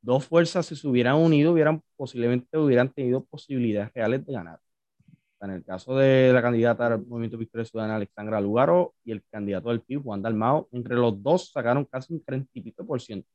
dos 0.00 0.26
fuerzas 0.26 0.66
se 0.66 0.88
hubieran 0.88 1.16
unido, 1.16 1.52
hubieran 1.52 1.82
posiblemente 1.96 2.58
hubieran 2.58 2.92
tenido 2.92 3.24
posibilidades 3.24 3.92
reales 3.94 4.26
de 4.26 4.32
ganar. 4.32 4.60
En 5.40 5.50
el 5.50 5.64
caso 5.64 5.96
de 5.96 6.32
la 6.32 6.42
candidata 6.42 6.86
al 6.86 7.06
Movimiento 7.06 7.36
Victoria 7.36 7.64
Ciudadana, 7.64 7.96
Alexandra 7.96 8.40
Lugaro, 8.40 8.94
y 9.04 9.12
el 9.12 9.22
candidato 9.30 9.68
del 9.68 9.82
PIB, 9.82 10.02
Juan 10.02 10.22
Dalmao, 10.22 10.68
entre 10.72 10.94
los 10.94 11.22
dos 11.22 11.50
sacaron 11.52 11.84
casi 11.84 12.14
un 12.14 12.24
30 12.24 12.50
y 12.54 12.60
pico 12.62 12.86
por 12.86 13.00
ciento. 13.00 13.28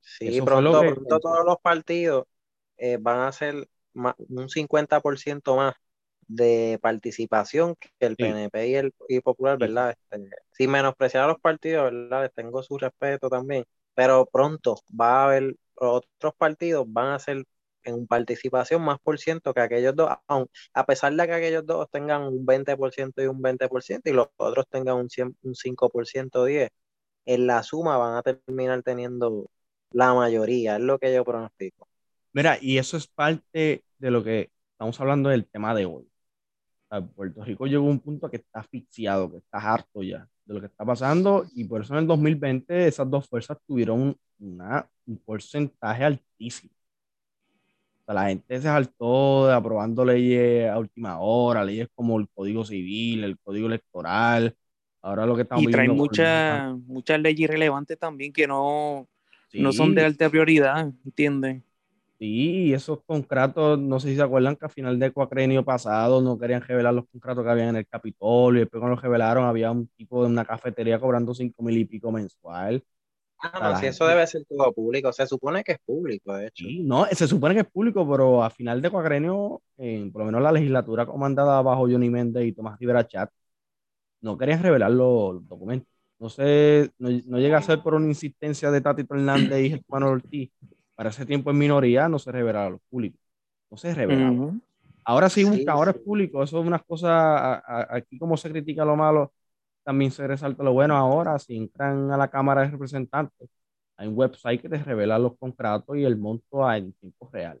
Sí, 0.00 0.42
pronto, 0.42 0.80
pronto 0.80 1.20
todos 1.20 1.44
los 1.46 1.58
partidos 1.60 2.24
eh, 2.76 2.98
van 3.00 3.20
a 3.20 3.32
ser 3.32 3.68
un 3.94 4.48
50% 4.48 5.56
más 5.56 5.74
de 6.28 6.78
participación 6.82 7.76
que 7.76 7.90
el 8.00 8.16
PNP 8.16 8.68
y 8.68 8.74
el 8.76 8.92
Popular, 9.22 9.58
¿verdad? 9.58 9.90
Este, 9.90 10.30
sin 10.52 10.70
menospreciar 10.70 11.24
a 11.24 11.28
los 11.28 11.40
partidos, 11.40 11.84
¿verdad? 11.92 12.22
Les 12.22 12.32
tengo 12.32 12.62
su 12.62 12.78
respeto 12.78 13.28
también, 13.28 13.64
pero 13.94 14.26
pronto 14.26 14.76
va 14.98 15.22
a 15.22 15.24
haber 15.26 15.56
otros 15.74 16.34
partidos, 16.36 16.86
van 16.88 17.08
a 17.08 17.18
ser 17.18 17.44
en 17.84 18.06
participación 18.06 18.82
más 18.82 18.98
por 19.00 19.18
ciento 19.18 19.52
que 19.54 19.60
aquellos 19.60 19.94
dos, 19.96 20.08
a 20.74 20.86
pesar 20.86 21.14
de 21.14 21.26
que 21.26 21.32
aquellos 21.32 21.66
dos 21.66 21.90
tengan 21.90 22.22
un 22.22 22.46
20% 22.46 23.22
y 23.22 23.26
un 23.26 23.42
20% 23.42 24.10
y 24.10 24.12
los 24.12 24.28
otros 24.36 24.66
tengan 24.68 24.96
un, 24.96 25.10
100, 25.10 25.36
un 25.42 25.54
5% 25.54 26.44
10, 26.44 26.70
en 27.26 27.46
la 27.46 27.62
suma 27.62 27.96
van 27.98 28.16
a 28.16 28.22
terminar 28.22 28.82
teniendo 28.82 29.50
la 29.90 30.14
mayoría, 30.14 30.76
es 30.76 30.82
lo 30.82 30.98
que 30.98 31.14
yo 31.14 31.24
pronostico. 31.24 31.88
Mira, 32.32 32.58
y 32.60 32.78
eso 32.78 32.96
es 32.96 33.06
parte 33.06 33.84
de 33.98 34.10
lo 34.10 34.24
que 34.24 34.50
estamos 34.72 35.00
hablando 35.00 35.28
del 35.28 35.46
tema 35.46 35.74
de 35.74 35.86
hoy. 35.86 36.08
Puerto 37.00 37.44
Rico 37.44 37.66
llegó 37.66 37.86
a 37.86 37.90
un 37.90 38.00
punto 38.00 38.28
que 38.30 38.36
está 38.36 38.60
asfixiado, 38.60 39.30
que 39.30 39.38
está 39.38 39.58
harto 39.58 40.02
ya 40.02 40.28
de 40.44 40.54
lo 40.54 40.60
que 40.60 40.66
está 40.66 40.84
pasando 40.84 41.46
y 41.54 41.64
por 41.64 41.82
eso 41.82 41.94
en 41.94 42.00
el 42.00 42.06
2020 42.06 42.86
esas 42.86 43.08
dos 43.08 43.28
fuerzas 43.28 43.58
tuvieron 43.66 44.16
una, 44.40 44.86
un 45.06 45.16
porcentaje 45.18 46.04
altísimo. 46.04 46.72
O 48.00 48.04
sea, 48.04 48.14
la 48.14 48.28
gente 48.28 48.56
se 48.56 48.62
saltó 48.62 49.46
de 49.46 49.54
aprobando 49.54 50.04
leyes 50.04 50.68
a 50.68 50.78
última 50.78 51.20
hora, 51.20 51.64
leyes 51.64 51.88
como 51.94 52.18
el 52.18 52.28
Código 52.28 52.64
Civil, 52.64 53.24
el 53.24 53.38
Código 53.38 53.68
Electoral. 53.68 54.54
Ahora 55.00 55.24
lo 55.24 55.36
que 55.36 55.42
estamos 55.42 55.64
y 55.64 55.68
traen 55.68 55.96
muchas 55.96 56.76
muchas 56.86 57.20
leyes 57.20 57.40
irrelevantes 57.40 57.98
también 57.98 58.32
que 58.32 58.46
no, 58.46 59.08
no 59.52 59.72
son 59.72 59.94
de 59.94 60.04
alta 60.04 60.28
prioridad, 60.28 60.92
¿entiendes? 61.04 61.62
Sí, 62.22 62.72
esos 62.72 63.00
contratos, 63.04 63.80
no 63.80 63.98
sé 63.98 64.10
si 64.10 64.14
se 64.14 64.22
acuerdan 64.22 64.54
que 64.54 64.64
a 64.66 64.68
final 64.68 64.96
de 64.96 65.10
cuacrenio 65.10 65.64
pasado 65.64 66.20
no 66.22 66.38
querían 66.38 66.62
revelar 66.62 66.94
los 66.94 67.08
contratos 67.08 67.42
que 67.42 67.50
habían 67.50 67.70
en 67.70 67.76
el 67.78 67.86
Capitolio, 67.88 68.58
y 68.58 68.60
después 68.60 68.78
cuando 68.78 68.94
los 68.94 69.02
revelaron 69.02 69.44
había 69.44 69.72
un 69.72 69.88
tipo 69.88 70.22
de 70.22 70.28
una 70.28 70.44
cafetería 70.44 71.00
cobrando 71.00 71.34
cinco 71.34 71.64
mil 71.64 71.76
y 71.76 71.84
pico 71.84 72.12
mensual. 72.12 72.80
Ah, 73.40 73.72
no, 73.72 73.80
si 73.80 73.86
eso 73.86 74.06
debe 74.06 74.24
ser 74.28 74.44
todo 74.48 74.72
público, 74.72 75.12
se 75.12 75.26
supone 75.26 75.64
que 75.64 75.72
es 75.72 75.78
público, 75.84 76.32
de 76.36 76.46
hecho. 76.46 76.64
Sí, 76.64 76.84
no, 76.84 77.06
se 77.06 77.26
supone 77.26 77.56
que 77.56 77.62
es 77.62 77.66
público, 77.66 78.08
pero 78.08 78.44
a 78.44 78.50
final 78.50 78.80
de 78.80 78.90
cuacrenio, 78.90 79.60
por 79.76 80.20
lo 80.20 80.24
menos 80.24 80.42
la 80.42 80.52
legislatura 80.52 81.04
comandada 81.04 81.60
bajo 81.60 81.88
Johnny 81.90 82.08
Méndez 82.08 82.44
y 82.46 82.52
Tomás 82.52 82.78
Rivera 82.78 83.04
Chat, 83.04 83.32
no 84.20 84.38
querían 84.38 84.62
revelar 84.62 84.92
los, 84.92 85.44
documentos. 85.48 85.88
No 86.20 86.28
sé, 86.28 86.92
no, 86.98 87.08
no, 87.26 87.38
llega 87.40 87.58
a 87.58 87.62
ser 87.62 87.82
por 87.82 87.94
una 87.94 88.06
insistencia 88.06 88.70
de 88.70 88.80
Tatito 88.80 89.12
Hernández 89.16 89.64
y 89.64 89.70
Germán 89.70 90.04
Ortiz, 90.04 90.52
para 90.94 91.10
ese 91.10 91.26
tiempo 91.26 91.50
en 91.50 91.58
minoría 91.58 92.08
no 92.08 92.18
se 92.18 92.32
revelaba 92.32 92.66
a 92.66 92.70
los 92.70 92.80
públicos. 92.90 93.20
No 93.70 93.76
se 93.76 93.94
revelaba. 93.94 94.52
Ahora 95.04 95.28
sí, 95.28 95.44
busca, 95.44 95.72
ahora 95.72 95.90
es 95.92 95.98
público. 95.98 96.42
Eso 96.42 96.60
es 96.60 96.66
una 96.66 96.78
cosa, 96.78 97.62
aquí 97.94 98.18
como 98.18 98.36
se 98.36 98.50
critica 98.50 98.84
lo 98.84 98.96
malo, 98.96 99.32
también 99.82 100.10
se 100.10 100.26
resalta 100.26 100.62
lo 100.62 100.72
bueno. 100.72 100.96
Ahora, 100.96 101.38
si 101.38 101.56
entran 101.56 102.10
a 102.12 102.16
la 102.16 102.28
Cámara 102.28 102.62
de 102.62 102.70
Representantes, 102.70 103.48
hay 103.96 104.08
un 104.08 104.16
website 104.16 104.60
que 104.60 104.68
te 104.68 104.78
revela 104.78 105.18
los 105.18 105.36
contratos 105.38 105.96
y 105.96 106.04
el 106.04 106.16
monto 106.16 106.70
en 106.72 106.92
tiempo 106.92 107.28
real. 107.32 107.60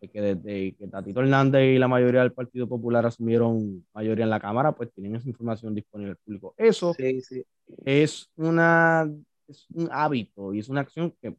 que 0.00 0.20
desde 0.20 0.74
que 0.74 0.86
Tatito 0.86 1.20
Hernández 1.20 1.74
y 1.74 1.78
la 1.78 1.88
mayoría 1.88 2.20
del 2.20 2.32
Partido 2.32 2.68
Popular 2.68 3.04
asumieron 3.06 3.84
mayoría 3.92 4.24
en 4.24 4.30
la 4.30 4.38
Cámara, 4.38 4.72
pues 4.72 4.92
tienen 4.92 5.16
esa 5.16 5.28
información 5.28 5.74
disponible 5.74 6.12
al 6.12 6.18
público. 6.18 6.54
Eso 6.56 6.94
es 7.84 8.30
una 8.36 9.10
es 9.48 9.66
un 9.74 9.88
hábito 9.90 10.54
y 10.54 10.60
es 10.60 10.68
una 10.68 10.80
acción 10.80 11.12
que 11.20 11.34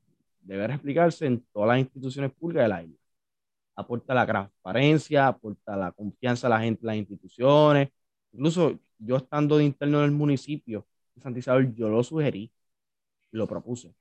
debe 0.48 0.66
explicarse 0.66 1.26
en 1.26 1.46
todas 1.52 1.70
las 1.70 1.80
instituciones 1.80 2.32
públicas 2.32 2.64
de 2.64 2.70
la 2.70 2.84
isla. 2.84 2.98
Aporta 3.76 4.14
la 4.14 4.26
transparencia, 4.26 5.28
aporta 5.28 5.76
la 5.76 5.92
confianza 5.92 6.48
a 6.48 6.50
la 6.50 6.60
gente 6.60 6.82
en 6.82 6.88
las 6.88 6.96
instituciones. 6.96 7.90
Incluso 8.32 8.80
yo 8.98 9.18
estando 9.18 9.58
de 9.58 9.66
interno 9.66 10.00
en 10.00 10.06
el 10.06 10.12
municipio 10.12 10.88
de 11.16 11.22
Santa 11.22 11.40
Isabel, 11.40 11.74
yo 11.76 11.90
lo 11.90 12.04
sugerí, 12.04 12.52
lo 13.32 13.48
propuse. 13.48 13.94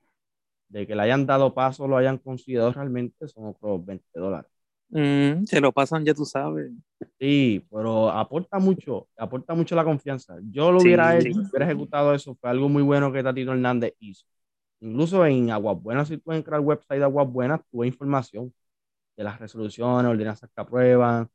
De 0.69 0.87
que 0.87 0.95
le 0.95 1.01
hayan 1.03 1.25
dado 1.25 1.53
paso, 1.53 1.87
lo 1.87 1.97
hayan 1.97 2.17
considerado 2.17 2.73
realmente, 2.73 3.27
son 3.27 3.47
otros 3.47 3.85
20 3.85 4.05
dólares. 4.15 4.51
Mm, 4.89 5.43
se 5.43 5.59
lo 5.59 5.71
pasan, 5.71 6.05
ya 6.05 6.13
tú 6.13 6.25
sabes. 6.25 6.71
Sí, 7.19 7.65
pero 7.69 8.09
aporta 8.09 8.57
mucho, 8.57 9.07
aporta 9.17 9.53
mucho 9.53 9.75
la 9.75 9.83
confianza. 9.83 10.37
Yo 10.49 10.71
lo 10.71 10.79
hubiera 10.79 11.17
hecho, 11.17 11.39
hubiera 11.39 11.65
ejecutado 11.65 12.13
eso, 12.13 12.35
fue 12.35 12.49
algo 12.49 12.69
muy 12.69 12.83
bueno 12.83 13.11
que 13.11 13.21
Tatito 13.21 13.51
Hernández 13.51 13.93
hizo. 13.99 14.25
Incluso 14.79 15.25
en 15.25 15.49
Aguas 15.51 15.81
Buenas, 15.81 16.07
si 16.07 16.17
tú 16.17 16.31
entras 16.31 16.59
al 16.59 16.65
website 16.65 16.99
de 16.99 17.05
Aguas 17.05 17.27
Buenas, 17.31 17.61
tuve 17.71 17.87
información 17.87 18.53
de 19.15 19.23
las 19.23 19.39
resoluciones, 19.39 20.09
ordenanzas 20.09 20.49
que 20.53 20.61
aprueban, 20.61 21.29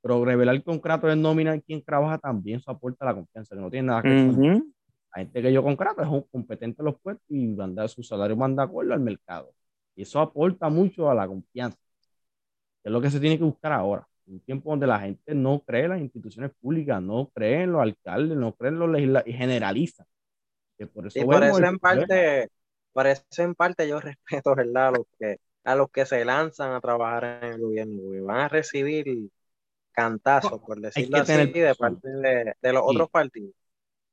pero 0.00 0.24
revelar 0.24 0.56
el 0.56 0.64
contrato 0.64 1.06
de 1.06 1.14
nómina 1.14 1.54
en 1.54 1.60
quien 1.60 1.82
trabaja 1.82 2.18
también, 2.18 2.58
eso 2.58 2.70
aporta 2.72 3.04
la 3.04 3.14
confianza, 3.14 3.54
que 3.54 3.60
no 3.60 3.70
tiene 3.70 3.86
nada 3.86 4.02
que 4.02 4.08
ver. 4.08 4.62
La 5.14 5.22
gente 5.22 5.42
que 5.42 5.52
yo 5.52 5.62
contrato 5.62 6.02
es 6.02 6.08
un 6.08 6.22
competente 6.22 6.82
en 6.82 6.86
los 6.86 7.00
puestos 7.00 7.24
y 7.28 7.46
manda 7.46 7.86
su 7.86 8.02
salario 8.02 8.36
manda 8.36 8.64
acuerdo 8.64 8.94
al 8.94 9.00
mercado. 9.00 9.54
Y 9.94 10.02
eso 10.02 10.18
aporta 10.20 10.68
mucho 10.68 11.08
a 11.08 11.14
la 11.14 11.28
confianza, 11.28 11.78
que 12.82 12.88
es 12.88 12.92
lo 12.92 13.00
que 13.00 13.10
se 13.10 13.20
tiene 13.20 13.38
que 13.38 13.44
buscar 13.44 13.72
ahora. 13.72 14.08
Un 14.26 14.40
tiempo 14.40 14.70
donde 14.70 14.86
la 14.86 14.98
gente 15.00 15.34
no 15.34 15.60
cree 15.60 15.84
en 15.84 15.90
las 15.90 16.00
instituciones 16.00 16.50
públicas, 16.60 17.00
no 17.02 17.30
cree 17.34 17.62
en 17.62 17.72
los 17.72 17.82
alcaldes, 17.82 18.36
no 18.36 18.54
cree 18.54 18.70
en 18.70 18.78
los 18.78 18.90
legisladores 18.90 19.34
y 19.34 19.36
generaliza. 19.36 20.04
Que 20.78 20.86
por 20.86 21.06
eso, 21.06 21.18
y 21.18 21.24
por 21.24 21.44
eso 21.44 21.62
en 21.62 21.78
parte 21.78 22.48
por 22.92 23.06
eso 23.06 23.24
en 23.38 23.54
parte 23.54 23.88
yo 23.88 24.00
respeto, 24.16 24.54
¿verdad? 24.54 24.88
A 24.88 24.90
los 24.92 25.06
que, 25.18 25.38
a 25.64 25.74
los 25.74 25.90
que 25.90 26.06
se 26.06 26.24
lanzan 26.24 26.72
a 26.72 26.80
trabajar 26.80 27.24
en 27.42 27.54
el 27.54 27.60
gobierno, 27.60 28.14
y 28.14 28.20
van 28.20 28.38
a 28.38 28.48
recibir 28.48 29.30
cantazos, 29.92 30.60
por 30.60 30.80
decirlo 30.80 31.18
así, 31.18 31.52
de 31.52 31.74
parte 31.74 32.08
de, 32.08 32.72
los 32.72 32.82
otros 32.84 33.10
partidos. 33.10 33.54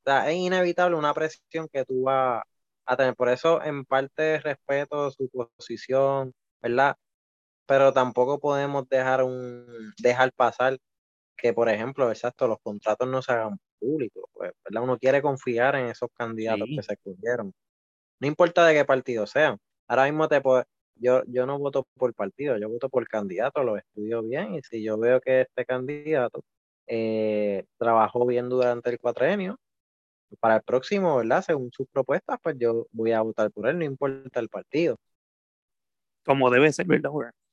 O 0.00 0.10
sea, 0.10 0.30
es 0.30 0.36
inevitable 0.36 0.96
una 0.96 1.14
presión 1.14 1.68
que 1.72 1.84
tú 1.84 2.02
vas 2.02 2.42
a 2.86 2.96
tener. 2.96 3.14
Por 3.14 3.28
eso, 3.28 3.62
en 3.62 3.84
parte, 3.84 4.40
respeto 4.40 5.10
su 5.10 5.28
posición, 5.28 6.32
¿verdad? 6.62 6.96
Pero 7.66 7.92
tampoco 7.92 8.40
podemos 8.40 8.88
dejar 8.88 9.22
un 9.22 9.66
dejar 9.98 10.32
pasar 10.32 10.78
que, 11.36 11.52
por 11.52 11.68
ejemplo, 11.68 12.10
exacto, 12.10 12.48
los 12.48 12.58
contratos 12.62 13.08
no 13.08 13.22
se 13.22 13.32
hagan 13.32 13.58
públicos. 13.78 14.24
Pues, 14.32 14.52
¿verdad? 14.64 14.82
Uno 14.82 14.98
quiere 14.98 15.22
confiar 15.22 15.76
en 15.76 15.86
esos 15.86 16.10
candidatos 16.14 16.68
que 16.68 16.82
se 16.82 16.94
escogieron. 16.94 17.52
No 18.20 18.28
importa 18.28 18.66
de 18.66 18.74
qué 18.74 18.84
partido 18.84 19.26
sean. 19.26 19.58
Ahora 19.88 20.04
mismo 20.04 20.28
te 20.28 20.40
puedo, 20.40 20.64
yo, 20.96 21.22
yo 21.26 21.46
no 21.46 21.58
voto 21.58 21.86
por 21.96 22.14
partido, 22.14 22.58
yo 22.58 22.68
voto 22.68 22.88
por 22.88 23.08
candidato, 23.08 23.62
lo 23.64 23.76
estudio 23.76 24.22
bien 24.22 24.54
y 24.54 24.62
si 24.62 24.82
yo 24.82 24.98
veo 24.98 25.20
que 25.20 25.42
este 25.42 25.64
candidato 25.64 26.42
eh, 26.86 27.64
trabajó 27.78 28.26
bien 28.26 28.48
durante 28.48 28.90
el 28.90 28.98
cuatrenio, 28.98 29.58
para 30.38 30.56
el 30.56 30.62
próximo, 30.62 31.16
¿verdad? 31.16 31.42
Según 31.42 31.70
sus 31.72 31.88
propuestas, 31.88 32.38
pues 32.42 32.56
yo 32.58 32.86
voy 32.92 33.12
a 33.12 33.22
votar 33.22 33.50
por 33.50 33.68
él, 33.68 33.78
no 33.78 33.84
importa 33.84 34.40
el 34.40 34.48
partido. 34.48 34.96
Como 36.24 36.50
debe 36.50 36.72
ser, 36.72 36.86
¿verdad? 36.86 37.10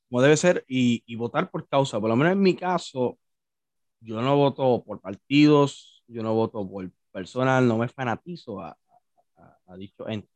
Como 0.08 0.22
debe 0.22 0.36
ser 0.36 0.64
y, 0.68 1.02
y 1.06 1.16
votar 1.16 1.50
por 1.50 1.66
causa. 1.68 1.98
Por 2.00 2.08
lo 2.08 2.16
menos 2.16 2.32
en 2.32 2.40
mi 2.40 2.54
caso, 2.54 3.18
yo 4.00 4.20
no 4.22 4.36
voto 4.36 4.82
por 4.84 5.00
partidos, 5.00 6.04
yo 6.06 6.22
no 6.22 6.34
voto 6.34 6.68
por 6.68 6.90
personal, 7.10 7.66
no 7.66 7.78
me 7.78 7.88
fanatizo 7.88 8.60
a, 8.60 8.76
a, 9.66 9.76
dicho 9.76 10.08
ente. 10.08 10.28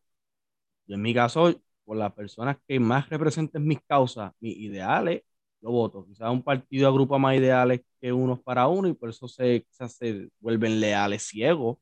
Yo 0.87 0.97
en 0.97 1.03
mi 1.03 1.15
caso, 1.15 1.55
por 1.85 1.97
las 1.97 2.13
personas 2.13 2.57
que 2.67 2.81
más 2.81 3.09
representen 3.09 3.67
mis 3.67 3.81
causas, 3.83 4.33
mis 4.41 4.57
ideales, 4.57 5.23
yo 5.61 5.71
voto. 5.71 6.05
Quizás 6.07 6.31
un 6.31 6.43
partido 6.43 6.89
agrupa 6.89 7.19
más 7.19 7.37
ideales 7.37 7.83
que 8.01 8.13
unos 8.13 8.41
para 8.41 8.69
uno 8.69 8.89
y 8.89 8.95
por 8.95 9.11
eso 9.11 9.29
se, 9.29 9.67
se 9.71 10.29
vuelven 10.41 10.81
leales 10.81 11.23
ciegos. 11.25 11.79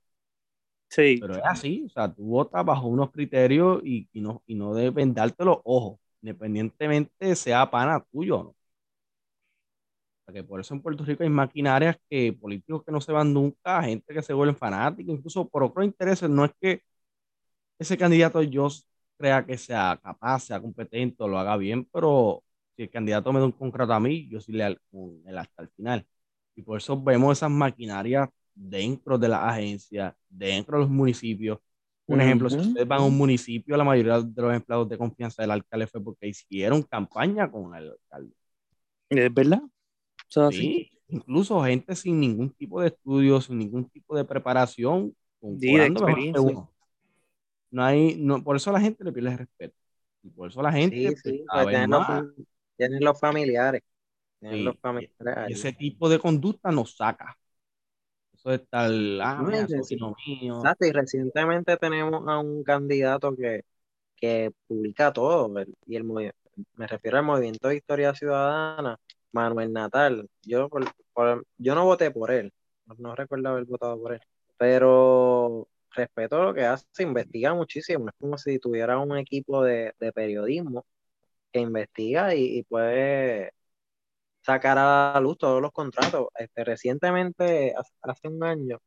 Sí. 0.88 1.18
Pero 1.20 1.36
es 1.36 1.42
así, 1.44 1.84
o 1.86 1.88
sea, 1.88 2.12
tú 2.12 2.24
votas 2.24 2.64
bajo 2.64 2.88
unos 2.88 3.10
criterios 3.12 3.80
y, 3.84 4.08
y 4.12 4.20
no, 4.20 4.42
y 4.46 4.54
no 4.56 4.74
deben 4.74 5.14
darte 5.14 5.44
los 5.44 5.58
ojos, 5.64 6.00
independientemente 6.20 7.36
sea 7.36 7.70
pana 7.70 8.04
tuyo 8.10 8.42
no. 8.42 8.56
que 10.32 10.44
por 10.44 10.60
eso 10.60 10.74
en 10.74 10.82
Puerto 10.82 11.04
Rico 11.04 11.22
hay 11.22 11.28
maquinarias 11.28 11.96
que 12.08 12.32
políticos 12.32 12.84
que 12.84 12.92
no 12.92 13.00
se 13.00 13.12
van 13.12 13.32
nunca, 13.32 13.82
gente 13.82 14.14
que 14.14 14.22
se 14.22 14.32
vuelven 14.32 14.56
fanáticos, 14.56 15.14
incluso 15.16 15.48
por 15.48 15.64
otros 15.64 15.84
intereses, 15.84 16.28
no 16.30 16.44
es 16.44 16.52
que 16.60 16.82
ese 17.78 17.96
candidato 17.98 18.42
yo 18.42 18.68
crea 19.20 19.44
que 19.44 19.58
sea 19.58 20.00
capaz, 20.02 20.44
sea 20.44 20.60
competente 20.60 21.22
o 21.22 21.28
lo 21.28 21.38
haga 21.38 21.56
bien, 21.58 21.84
pero 21.92 22.42
si 22.74 22.84
el 22.84 22.90
candidato 22.90 23.32
me 23.32 23.38
da 23.38 23.44
un 23.44 23.52
contrato 23.52 23.92
a 23.92 24.00
mí, 24.00 24.26
yo 24.28 24.40
sí 24.40 24.52
le 24.52 24.78
con 24.90 25.20
él 25.26 25.36
hasta 25.36 25.62
el 25.62 25.68
final. 25.68 26.06
Y 26.56 26.62
por 26.62 26.78
eso 26.78 27.00
vemos 27.00 27.36
esas 27.36 27.50
maquinarias 27.50 28.30
dentro 28.54 29.18
de 29.18 29.28
la 29.28 29.46
agencia, 29.46 30.16
dentro 30.26 30.78
de 30.78 30.84
los 30.84 30.90
municipios. 30.90 31.58
Un 32.06 32.20
ejemplo, 32.20 32.48
si 32.48 32.56
ustedes 32.56 32.88
van 32.88 33.00
a 33.02 33.04
un 33.04 33.16
municipio, 33.16 33.76
la 33.76 33.84
mayoría 33.84 34.20
de 34.20 34.42
los 34.42 34.54
empleados 34.54 34.88
de 34.88 34.98
confianza 34.98 35.42
del 35.42 35.50
alcalde 35.50 35.86
fue 35.86 36.02
porque 36.02 36.26
hicieron 36.26 36.82
campaña 36.82 37.50
con 37.50 37.74
el 37.74 37.90
alcalde. 37.90 38.34
¿Es 39.10 39.34
verdad? 39.34 39.62
sí, 40.50 40.90
incluso 41.08 41.62
gente 41.62 41.94
sin 41.94 42.18
ningún 42.18 42.50
tipo 42.50 42.80
de 42.80 42.88
estudio, 42.88 43.40
sin 43.40 43.58
ningún 43.58 43.84
tipo 43.84 44.16
de 44.16 44.24
preparación, 44.24 45.14
con 45.40 45.60
sí, 45.60 45.76
de 45.76 45.86
experiencia 45.86 46.40
no 47.70 47.84
hay, 47.84 48.16
no, 48.16 48.42
por 48.42 48.56
eso 48.56 48.72
la 48.72 48.80
gente 48.80 49.04
le 49.04 49.12
pierde 49.12 49.30
el 49.30 49.38
respeto. 49.38 49.76
Y 50.22 50.30
por 50.30 50.48
eso 50.48 50.62
la 50.62 50.72
gente 50.72 50.96
sí, 50.96 51.04
pues, 51.04 51.22
pues, 51.22 51.68
tienen, 52.76 53.00
los, 53.00 53.18
familiares. 53.18 53.82
los 54.40 54.78
familiares 54.80 55.12
ese 55.48 55.72
tipo 55.72 56.08
de 56.08 56.18
conducta 56.18 56.70
nos 56.70 56.96
saca. 56.96 57.36
Eso 58.32 58.52
es 58.52 58.66
tal, 58.68 59.20
ah, 59.20 59.42
mío. 59.42 60.56
Exacto, 60.56 60.86
y 60.86 60.92
recientemente 60.92 61.76
tenemos 61.76 62.26
a 62.26 62.38
un 62.38 62.64
candidato 62.64 63.36
que, 63.36 63.64
que 64.16 64.50
publica 64.66 65.12
todo, 65.12 65.52
y 65.86 65.96
el 65.96 66.04
me 66.04 66.86
refiero 66.86 67.18
al 67.18 67.24
movimiento 67.24 67.68
de 67.68 67.76
historia 67.76 68.14
ciudadana, 68.14 68.98
Manuel 69.32 69.72
Natal. 69.72 70.28
Yo, 70.42 70.68
yo 71.58 71.74
no 71.74 71.84
voté 71.84 72.10
por 72.10 72.30
él, 72.30 72.52
no 72.98 73.14
recuerdo 73.14 73.50
haber 73.50 73.64
votado 73.64 74.00
por 74.00 74.14
él, 74.14 74.20
pero 74.56 75.68
respeto 75.94 76.42
lo 76.42 76.54
que 76.54 76.64
hace, 76.64 77.02
investiga 77.02 77.54
muchísimo, 77.54 78.08
es 78.08 78.14
como 78.18 78.38
si 78.38 78.58
tuviera 78.58 78.98
un 78.98 79.16
equipo 79.18 79.62
de, 79.64 79.94
periodismo 80.14 80.86
que 81.52 81.60
investiga 81.60 82.34
y, 82.34 82.62
puede 82.64 83.52
sacar 84.42 84.78
a 84.78 85.12
la 85.14 85.20
luz 85.20 85.38
todos 85.38 85.62
los 85.62 85.72
contratos. 85.72 86.28
Este, 86.36 86.64
recientemente, 86.64 87.74
hace 88.02 88.28
un 88.28 88.42
año, 88.44 88.78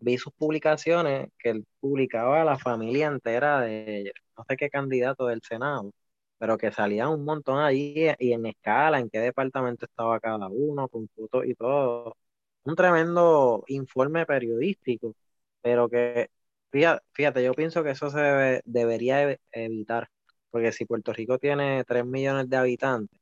vi 0.00 0.18
sus 0.18 0.32
publicaciones 0.34 1.28
que 1.38 1.50
él 1.50 1.66
publicaba 1.80 2.42
a 2.42 2.44
la 2.44 2.58
familia 2.58 3.08
entera 3.08 3.60
de 3.62 4.12
no 4.36 4.44
sé 4.48 4.56
qué 4.56 4.70
candidato 4.70 5.26
del 5.26 5.42
Senado, 5.42 5.92
pero 6.38 6.58
que 6.58 6.72
salían 6.72 7.08
un 7.10 7.24
montón 7.24 7.58
ahí 7.60 8.12
y 8.18 8.32
en 8.32 8.46
escala, 8.46 8.98
en 9.00 9.10
qué 9.10 9.20
departamento 9.20 9.86
estaba 9.86 10.20
cada 10.20 10.48
uno, 10.48 10.88
con 10.88 11.08
fotos 11.08 11.46
y 11.46 11.54
todo. 11.54 12.16
Un 12.64 12.76
tremendo 12.76 13.64
informe 13.68 14.26
periodístico 14.26 15.14
pero 15.64 15.90
que, 15.90 16.30
fíjate, 16.72 17.44
yo 17.44 17.54
pienso 17.54 17.84
que 17.84 17.92
eso 17.92 18.10
se 18.10 18.62
debería 18.66 19.38
evitar, 19.52 20.08
porque 20.50 20.72
si 20.72 20.86
Puerto 20.86 21.12
Rico 21.14 21.38
tiene 21.40 21.84
3 21.86 22.06
millones 22.06 22.50
de 22.50 22.58
habitantes, 22.58 23.20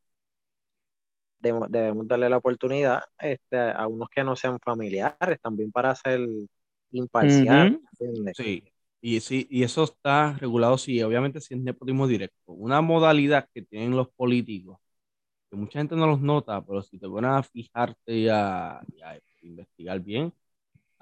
debemos 1.41 2.07
darle 2.09 2.29
la 2.29 2.37
oportunidad 2.39 3.03
este, 3.19 3.59
a 3.59 3.87
unos 3.89 4.09
que 4.11 4.25
no 4.25 4.37
sean 4.37 4.59
familiares 4.61 5.41
también 5.43 5.73
para 5.73 5.95
ser 5.95 6.21
imparcial. 6.93 7.69
Sí, 8.33 8.65
y, 9.01 9.21
sí, 9.21 9.47
y 9.51 9.63
eso 9.65 9.85
está 9.85 10.35
regulado, 10.39 10.79
sí, 10.79 11.03
obviamente 11.03 11.41
si 11.41 11.55
es 11.55 11.61
nepotismo 11.61 12.07
directo. 12.07 12.53
Una 12.53 12.81
modalidad 12.81 13.49
que 13.55 13.63
tienen 13.63 13.97
los 13.97 14.09
políticos, 14.11 14.79
que 15.51 15.57
mucha 15.57 15.81
gente 15.81 15.97
no 15.97 16.07
los 16.09 16.21
nota, 16.23 16.63
pero 16.65 16.83
si 16.83 16.99
te 16.99 17.09
pones 17.09 17.31
a 17.33 17.43
fijarte 17.45 18.15
y 18.15 18.29
a 18.29 18.81
investigar 19.43 20.01
bien, 20.01 20.33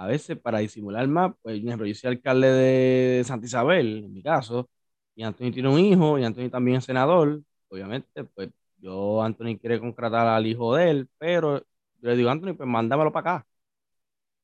a 0.00 0.06
veces 0.06 0.38
para 0.38 0.60
disimular 0.60 1.06
más, 1.08 1.34
pues, 1.42 1.58
ejemplo, 1.58 1.86
yo 1.86 1.94
soy 1.94 2.08
alcalde 2.08 2.48
de 2.48 3.22
Santa 3.22 3.44
Isabel, 3.44 4.04
en 4.06 4.14
mi 4.14 4.22
caso, 4.22 4.70
y 5.14 5.22
Anthony 5.22 5.52
tiene 5.52 5.68
un 5.68 5.78
hijo, 5.78 6.18
y 6.18 6.24
Anthony 6.24 6.48
también 6.48 6.78
es 6.78 6.84
senador, 6.86 7.42
obviamente, 7.68 8.24
pues 8.24 8.48
yo, 8.78 9.22
Anthony 9.22 9.58
quiere 9.60 9.78
contratar 9.78 10.26
al 10.26 10.46
hijo 10.46 10.74
de 10.74 10.90
él, 10.90 11.08
pero 11.18 11.58
yo 11.58 12.08
le 12.08 12.16
digo, 12.16 12.30
Anthony, 12.30 12.54
pues 12.54 12.66
mándamelo 12.66 13.12
para 13.12 13.34
acá. 13.34 13.46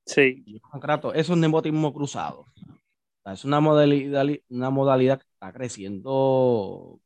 Sí. 0.05 0.45
yo 0.47 0.61
contrato, 0.61 1.14
eso 1.14 1.33
es 1.33 1.38
nepotismo 1.38 1.90
cruzado. 1.95 2.45
es 3.25 3.45
una 3.47 3.59
modalidad, 3.61 4.27
una 4.51 4.69
modalidad 4.69 5.19
que 5.21 5.27
está 5.33 5.55
creciendo 5.55 7.01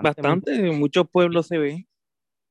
bastante, 0.00 0.54
en 0.54 0.78
muchos 0.78 1.06
pueblos 1.10 1.48
se 1.48 1.58
ve. 1.58 1.86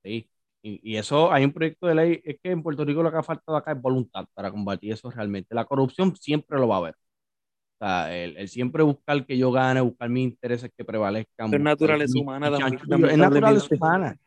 Sí. 0.04 0.30
Y, 0.62 0.98
eso, 0.98 1.32
hay 1.32 1.46
un 1.46 1.54
proyecto 1.54 1.88
de 1.88 1.96
ley, 1.96 2.22
es 2.24 2.38
que 2.42 2.52
en 2.52 2.62
Puerto 2.62 2.84
Rico 2.84 3.02
lo 3.02 3.12
que 3.12 3.18
ha 3.18 3.24
faltado 3.24 3.58
acá 3.58 3.72
es 3.72 3.82
voluntad 3.82 4.26
para 4.34 4.52
combatir 4.52 4.92
eso 4.92 5.10
realmente. 5.10 5.56
La 5.56 5.64
corrupción 5.64 6.16
siempre 6.18 6.60
lo 6.60 6.68
va 6.68 6.76
a 6.76 6.78
haber. 6.80 6.96
O 6.96 7.86
sea, 7.86 8.14
el, 8.14 8.48
siempre 8.50 8.84
buscar 8.84 9.26
que 9.26 9.38
yo 9.38 9.54
gane, 9.54 9.80
buscar 9.80 10.10
mis 10.10 10.26
intereses 10.26 10.70
que 10.76 10.84
prevalezcan. 10.84 11.54
Es 11.54 11.62
naturaleza 11.62 12.20
humana. 12.20 12.48
es 12.48 13.18
naturaleza 13.18 13.68
humana. 13.74 14.18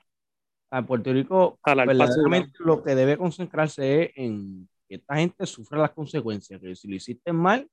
En 0.70 0.86
Puerto 0.86 1.12
Rico, 1.12 1.58
verdaderamente 1.66 2.52
lo 2.60 2.82
que 2.82 2.94
debe 2.94 3.18
concentrarse 3.18 4.04
es 4.04 4.10
en 4.16 4.66
que 4.88 4.94
esta 4.94 5.16
gente 5.16 5.44
sufra 5.44 5.78
las 5.78 5.90
consecuencias, 5.90 6.58
que 6.58 6.74
si 6.74 6.88
lo 6.88 6.94
hiciste 6.94 7.30
mal, 7.30 7.68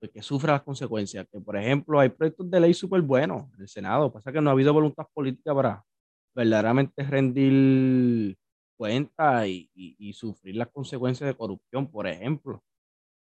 pues 0.00 0.10
que 0.12 0.22
sufra 0.22 0.54
las 0.54 0.62
consecuencias. 0.62 1.26
Que, 1.30 1.40
por 1.40 1.58
ejemplo, 1.58 2.00
hay 2.00 2.08
proyectos 2.08 2.50
de 2.50 2.60
ley 2.60 2.72
súper 2.72 3.02
buenos 3.02 3.52
en 3.54 3.60
el 3.60 3.68
Senado, 3.68 4.10
pasa 4.10 4.32
que 4.32 4.40
no 4.40 4.48
ha 4.48 4.54
habido 4.54 4.72
voluntad 4.72 5.04
política 5.12 5.54
para, 5.54 5.84
verdaderamente 6.38 7.02
rendir 7.02 8.36
cuenta 8.76 9.48
y, 9.48 10.12
sufrir 10.14 10.54
las 10.54 10.68
consecuencias 10.68 11.26
de 11.28 11.36
corrupción, 11.36 11.90
por 11.90 12.06
ejemplo. 12.06 12.62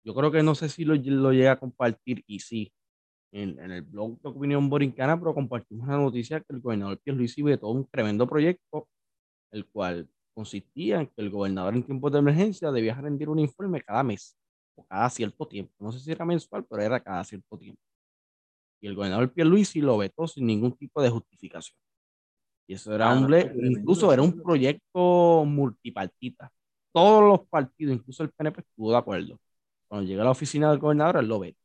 Yo 0.05 0.13
creo 0.13 0.31
que 0.31 0.43
no 0.43 0.55
sé 0.55 0.67
si 0.69 0.83
lo, 0.85 0.95
llega 0.95 1.53
a 1.53 1.59
compartir 1.59 2.23
y 2.27 2.39
sí, 2.39 2.73
en, 3.31 3.59
el 3.59 3.83
blog 3.83 4.19
de 4.21 4.29
Opinión 4.29 4.69
Borincana, 4.69 5.17
pero 5.17 5.33
compartimos 5.33 5.87
una 5.87 5.97
noticia 5.97 6.41
que 6.41 6.53
el 6.53 6.59
gobernador 6.61 6.99
Pierluisi 6.99 7.43
todo 7.57 7.71
un 7.71 7.87
tremendo 7.87 8.27
proyecto, 8.27 8.89
el 9.51 9.65
cual 9.67 10.09
consistía 10.35 11.01
en 11.01 11.07
que 11.07 11.21
el 11.21 11.29
gobernador 11.29 11.75
en 11.75 11.83
tiempos 11.83 12.11
de 12.11 12.19
emergencia 12.19 12.71
debía 12.71 12.95
rendir 12.95 13.29
un 13.29 13.39
informe 13.39 13.81
cada 13.81 14.03
mes 14.03 14.37
o 14.75 14.85
cada 14.85 15.09
cierto 15.09 15.47
tiempo. 15.47 15.73
No 15.79 15.93
sé 15.93 16.01
si 16.01 16.11
era 16.11 16.25
mensual, 16.25 16.65
pero 16.69 16.81
era 16.83 16.99
cada 16.99 17.23
cierto 17.23 17.57
tiempo. 17.57 17.81
Y 18.81 18.87
el 18.87 18.95
gobernador 18.95 19.31
Pierluisi 19.31 19.81
lo 19.81 19.97
vetó 19.97 20.27
sin 20.27 20.45
ningún 20.45 20.73
tipo 20.77 21.01
de 21.01 21.09
justificación. 21.09 21.77
Y 22.67 22.73
eso 22.73 22.93
era 22.93 23.13
un, 23.13 23.33
incluso 23.63 24.11
era 24.11 24.21
un 24.21 24.41
proyecto 24.43 25.45
multipartita. 25.45 26.51
Todos 26.91 27.23
los 27.23 27.47
partidos, 27.47 27.95
incluso 27.95 28.23
el 28.23 28.29
PNP, 28.31 28.59
estuvo 28.59 28.91
de 28.91 28.97
acuerdo. 28.97 29.39
Cuando 29.87 30.05
llega 30.05 30.21
a 30.21 30.25
la 30.25 30.31
oficina 30.31 30.69
del 30.69 30.79
gobernador, 30.79 31.17
él 31.23 31.29
lo 31.29 31.39
ve. 31.39 31.55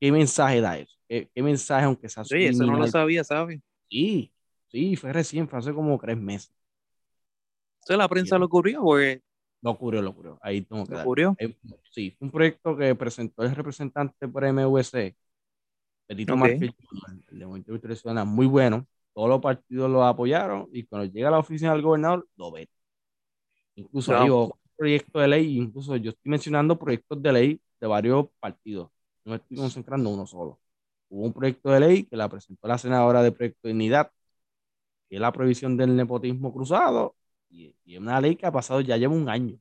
¿Qué 0.00 0.10
mensaje 0.10 0.62
da 0.62 0.78
eso? 0.78 0.96
¿Qué, 1.06 1.30
mensaje, 1.36 1.84
aunque 1.84 2.08
sea 2.08 2.24
Sí, 2.24 2.44
eso 2.44 2.64
no 2.64 2.78
lo 2.78 2.86
sabía, 2.86 3.22
¿sabes? 3.22 3.60
Sí, 3.90 4.32
sí, 4.68 4.96
fue 4.96 5.12
recién, 5.12 5.46
fue 5.46 5.58
hace 5.58 5.74
como 5.74 5.98
tres 5.98 6.16
meses. 6.16 6.54
Entonces 7.80 7.98
la 7.98 8.08
prensa 8.08 8.38
lo 8.38 8.48
cubrió 8.48 8.80
porque... 8.82 9.22
Lo 9.60 9.76
cubrió, 9.76 10.00
lo 10.00 10.14
cubrió. 10.14 10.38
Ahí 10.40 10.62
tengo 10.62 10.86
que 10.86 10.94
¿Lo 10.94 11.36
Sí, 11.90 12.12
fue 12.12 12.26
un 12.26 12.32
proyecto 12.32 12.74
que 12.76 12.94
presentó 12.94 13.42
el 13.42 13.54
representante 13.54 14.26
por 14.26 14.44
MVC, 14.44 15.16
Benito 16.08 16.32
Ok. 16.32 16.38
Márquez 16.38 16.70
Jr., 16.78 17.24
el 17.28 17.38
de 17.38 17.46
Movimiento 17.46 17.72
Victoria 17.72 17.96
Ciudadana, 17.96 18.24
muy 18.24 18.46
bueno. 18.46 18.86
Todos 19.20 19.28
los 19.30 19.40
partidos 19.42 19.90
lo 19.90 20.02
apoyaron 20.04 20.66
y 20.72 20.84
cuando 20.86 21.12
llega 21.12 21.28
a 21.28 21.30
la 21.32 21.38
oficina 21.40 21.72
del 21.72 21.82
gobernador, 21.82 22.26
lo 22.36 22.50
ven. 22.52 22.66
Incluso 23.74 24.12
Wow. 24.12 24.22
digo, 24.22 24.58
proyecto 24.76 25.18
de 25.20 25.28
ley, 25.28 25.58
incluso 25.58 25.96
yo 25.96 26.10
estoy 26.10 26.30
mencionando 26.30 26.78
proyectos 26.78 27.22
de 27.22 27.32
ley 27.32 27.60
de 27.80 27.86
varios 27.86 28.26
partidos. 28.38 28.90
No 29.24 29.32
me 29.32 29.36
estoy 29.36 29.56
concentrando 29.58 30.08
en 30.08 30.14
uno 30.16 30.26
solo. 30.26 30.58
Hubo 31.08 31.26
un 31.26 31.32
proyecto 31.32 31.70
de 31.70 31.80
ley 31.80 32.04
que 32.04 32.16
la 32.16 32.28
presentó 32.28 32.66
la 32.68 32.78
senadora 32.78 33.22
de 33.22 33.32
Proyecto 33.32 33.60
de 33.64 33.70
Dignidad, 33.70 34.10
que 35.08 35.16
es 35.16 35.20
la 35.20 35.32
prohibición 35.32 35.76
del 35.76 35.96
nepotismo 35.96 36.52
cruzado, 36.52 37.16
y, 37.50 37.74
y 37.84 37.94
es 37.96 38.00
una 38.00 38.20
ley 38.20 38.36
que 38.36 38.46
ha 38.46 38.52
pasado 38.52 38.80
ya 38.80 38.96
lleva 38.96 39.14
un 39.14 39.28
año, 39.28 39.58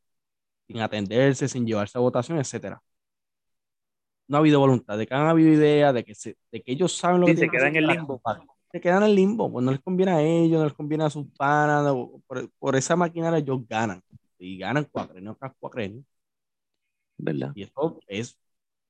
sin 0.67 0.81
atenderse, 0.81 1.47
sin 1.49 1.65
llevarse 1.65 1.97
a 1.97 2.01
votación, 2.01 2.39
etcétera. 2.39 2.81
No 4.27 4.37
ha 4.37 4.39
habido 4.41 4.59
voluntad, 4.59 4.97
de 4.97 5.07
que 5.07 5.13
han 5.15 5.27
habido 5.27 5.51
idea, 5.51 5.91
de 5.91 6.03
que, 6.03 6.13
se, 6.13 6.37
de 6.51 6.61
que 6.61 6.71
ellos 6.71 6.95
saben 6.95 7.21
lo 7.21 7.27
Sí, 7.27 7.33
que 7.35 7.39
se 7.39 7.67
en 7.67 7.75
el 7.75 7.85
para 7.87 7.97
limbo. 7.97 8.21
combatir. 8.21 8.48
Se 8.71 8.79
quedan 8.81 9.03
en 9.03 9.09
el 9.09 9.15
limbo, 9.15 9.51
pues 9.51 9.65
no 9.65 9.71
les 9.71 9.79
conviene 9.81 10.11
a 10.11 10.21
ellos, 10.21 10.59
no 10.59 10.65
les 10.65 10.73
conviene 10.73 11.03
a 11.03 11.09
sus 11.09 11.27
panas, 11.37 11.83
no, 11.83 12.21
por, 12.27 12.49
por 12.59 12.75
esa 12.75 12.95
maquinaria 12.95 13.39
ellos 13.39 13.61
ganan, 13.67 14.01
y 14.37 14.57
ganan 14.59 14.85
cuatrenios 14.85 15.37
tras 15.39 15.53
cuatrenios. 15.59 16.05
¿Verdad? 17.17 17.51
Y 17.55 17.63
eso 17.63 17.99
es, 18.07 18.37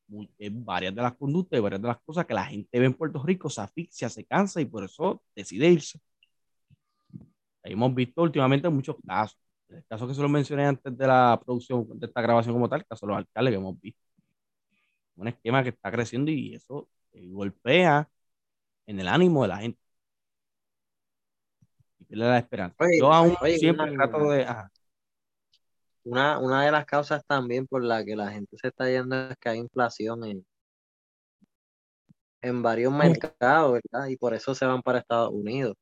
muy- 0.07 0.29
es 0.37 0.51
varias 0.65 0.95
de 0.95 1.01
las 1.01 1.15
conductas 1.17 1.59
y 1.59 1.61
varias 1.61 1.81
de 1.81 1.87
las 1.89 1.99
cosas 2.01 2.25
que 2.25 2.33
la 2.33 2.45
gente 2.45 2.79
ve 2.79 2.85
en 2.85 2.93
Puerto 2.93 3.23
Rico, 3.23 3.49
se 3.49 3.61
asfixia, 3.61 4.09
se 4.09 4.25
cansa 4.25 4.61
y 4.61 4.65
por 4.65 4.83
eso 4.85 5.23
decide 5.35 5.69
irse. 5.69 5.99
Ahí 7.63 7.73
hemos 7.73 7.93
visto 7.93 8.21
últimamente 8.21 8.69
muchos 8.69 8.95
casos. 9.05 9.37
El 9.69 9.85
caso 9.85 10.07
que 10.07 10.13
se 10.13 10.21
lo 10.21 10.29
mencioné 10.29 10.65
antes 10.65 10.97
de 10.97 11.07
la 11.07 11.39
producción 11.43 11.87
de 11.99 12.07
esta 12.07 12.21
grabación 12.21 12.55
como 12.55 12.67
tal, 12.69 12.79
el 12.81 12.85
caso 12.87 13.05
de 13.05 13.09
los 13.11 13.17
alcaldes 13.19 13.51
que 13.53 13.57
hemos 13.57 13.79
visto. 13.79 14.01
Un 15.17 15.27
esquema 15.27 15.63
que 15.63 15.69
está 15.69 15.91
creciendo 15.91 16.31
y 16.31 16.55
eso 16.55 16.87
eh, 17.13 17.27
golpea 17.31 18.09
en 18.89 18.99
el 18.99 19.07
ánimo 19.07 19.43
de 19.43 19.47
la 19.49 19.57
gente. 19.57 19.79
Y 22.09 22.15
la 22.15 22.39
esperanza. 22.39 22.75
Oye, 22.79 22.97
Yo 22.99 23.13
aún 23.13 23.35
oye, 23.39 23.57
siempre 23.59 23.91
una- 23.91 24.09
trato 24.09 24.29
de... 24.31 24.43
ajá. 24.43 24.71
Una, 26.03 26.39
una 26.39 26.65
de 26.65 26.71
las 26.71 26.85
causas 26.85 27.23
también 27.27 27.67
por 27.67 27.83
la 27.83 28.03
que 28.03 28.15
la 28.15 28.31
gente 28.31 28.57
se 28.59 28.69
está 28.69 28.89
yendo 28.89 29.29
es 29.29 29.37
que 29.37 29.49
hay 29.49 29.59
inflación 29.59 30.23
en, 30.23 30.45
en 32.41 32.63
varios 32.63 32.91
mercados, 32.91 33.73
¿verdad? 33.73 34.07
Y 34.07 34.17
por 34.17 34.33
eso 34.33 34.55
se 34.55 34.65
van 34.65 34.81
para 34.81 34.99
Estados 34.99 35.31
Unidos. 35.31 35.75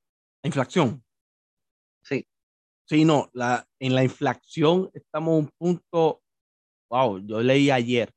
La 0.43 0.47
inflación. 0.49 1.01
Sí. 2.01 2.27
Sí, 2.85 3.05
no, 3.05 3.29
la, 3.33 3.65
en 3.79 3.95
la 3.95 4.03
inflación 4.03 4.89
estamos 4.93 5.33
a 5.33 5.37
un 5.37 5.49
punto, 5.57 6.21
wow, 6.89 7.19
yo 7.19 7.41
leí 7.41 7.69
ayer, 7.69 8.11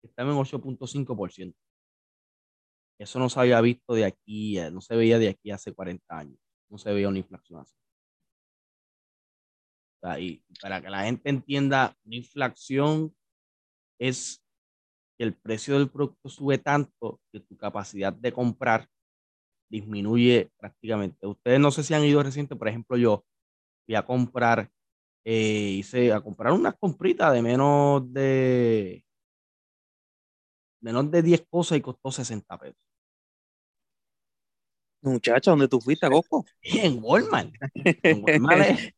que 0.00 0.08
estamos 0.08 0.34
en 0.34 0.40
8.5%. 0.40 1.54
Eso 3.02 3.18
no 3.18 3.28
se 3.28 3.40
había 3.40 3.60
visto 3.60 3.94
de 3.94 4.04
aquí, 4.04 4.58
eh, 4.58 4.70
no 4.70 4.80
se 4.80 4.94
veía 4.94 5.18
de 5.18 5.28
aquí 5.28 5.50
hace 5.50 5.74
40 5.74 6.18
años, 6.18 6.38
no 6.70 6.78
se 6.78 6.92
veía 6.92 7.08
una 7.08 7.18
inflación 7.18 7.60
así. 7.60 7.74
Y 10.20 10.42
para 10.60 10.80
que 10.80 10.90
la 10.90 11.04
gente 11.04 11.28
entienda, 11.30 11.96
una 12.04 12.16
inflación 12.16 13.14
es 14.00 14.42
que 15.18 15.24
el 15.24 15.34
precio 15.34 15.78
del 15.78 15.90
producto 15.90 16.28
sube 16.28 16.58
tanto 16.58 17.20
que 17.32 17.40
tu 17.40 17.56
capacidad 17.56 18.12
de 18.12 18.32
comprar 18.32 18.88
disminuye 19.70 20.50
prácticamente. 20.56 21.26
Ustedes 21.26 21.60
no 21.60 21.70
sé 21.70 21.82
si 21.82 21.94
han 21.94 22.04
ido 22.04 22.22
reciente, 22.22 22.56
por 22.56 22.68
ejemplo, 22.68 22.96
yo 22.96 23.24
fui 23.86 23.94
a 23.96 24.04
comprar, 24.04 24.70
eh, 25.24 25.76
hice 25.78 26.12
a 26.12 26.20
comprar 26.20 26.52
unas 26.52 26.76
compritas 26.78 27.32
de 27.32 27.42
menos 27.42 28.12
de 28.12 29.04
menos 30.80 31.10
de 31.10 31.22
10 31.22 31.46
cosas 31.48 31.78
y 31.78 31.80
costó 31.80 32.10
60 32.10 32.58
pesos. 32.58 32.91
Muchacha, 35.02 35.50
¿dónde 35.50 35.68
tú 35.68 35.80
fuiste, 35.80 36.08
Coco? 36.08 36.44
En 36.62 36.98
Walmart. 37.02 37.52
En 37.74 38.22
Walmart 38.22 38.60
es, 38.62 38.94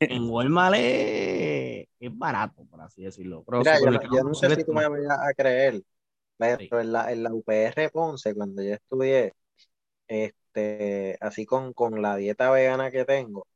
en 0.00 0.28
Walmart 0.28 0.74
es, 0.76 1.86
es 2.00 2.18
barato, 2.18 2.64
por 2.66 2.80
así 2.80 3.02
decirlo. 3.02 3.44
Pero 3.46 3.58
Mira, 3.58 3.78
yo, 3.80 4.22
no 4.24 4.34
sé 4.34 4.54
si 4.54 4.64
tú 4.64 4.72
me 4.72 4.88
vayas 4.88 5.18
a 5.18 5.32
creer, 5.34 5.82
pero 6.36 6.58
Sí. 6.58 6.68
en 6.70 6.92
la, 6.92 7.12
en 7.12 7.22
la 7.22 7.32
UPR 7.32 7.90
Ponce, 7.92 8.34
cuando 8.34 8.62
yo 8.62 8.74
estudié, 8.74 9.32
este, 10.08 11.16
así 11.20 11.46
con, 11.46 11.72
con 11.72 12.02
la 12.02 12.16
dieta 12.16 12.50
vegana 12.50 12.90
que 12.90 13.04
tengo, 13.04 13.46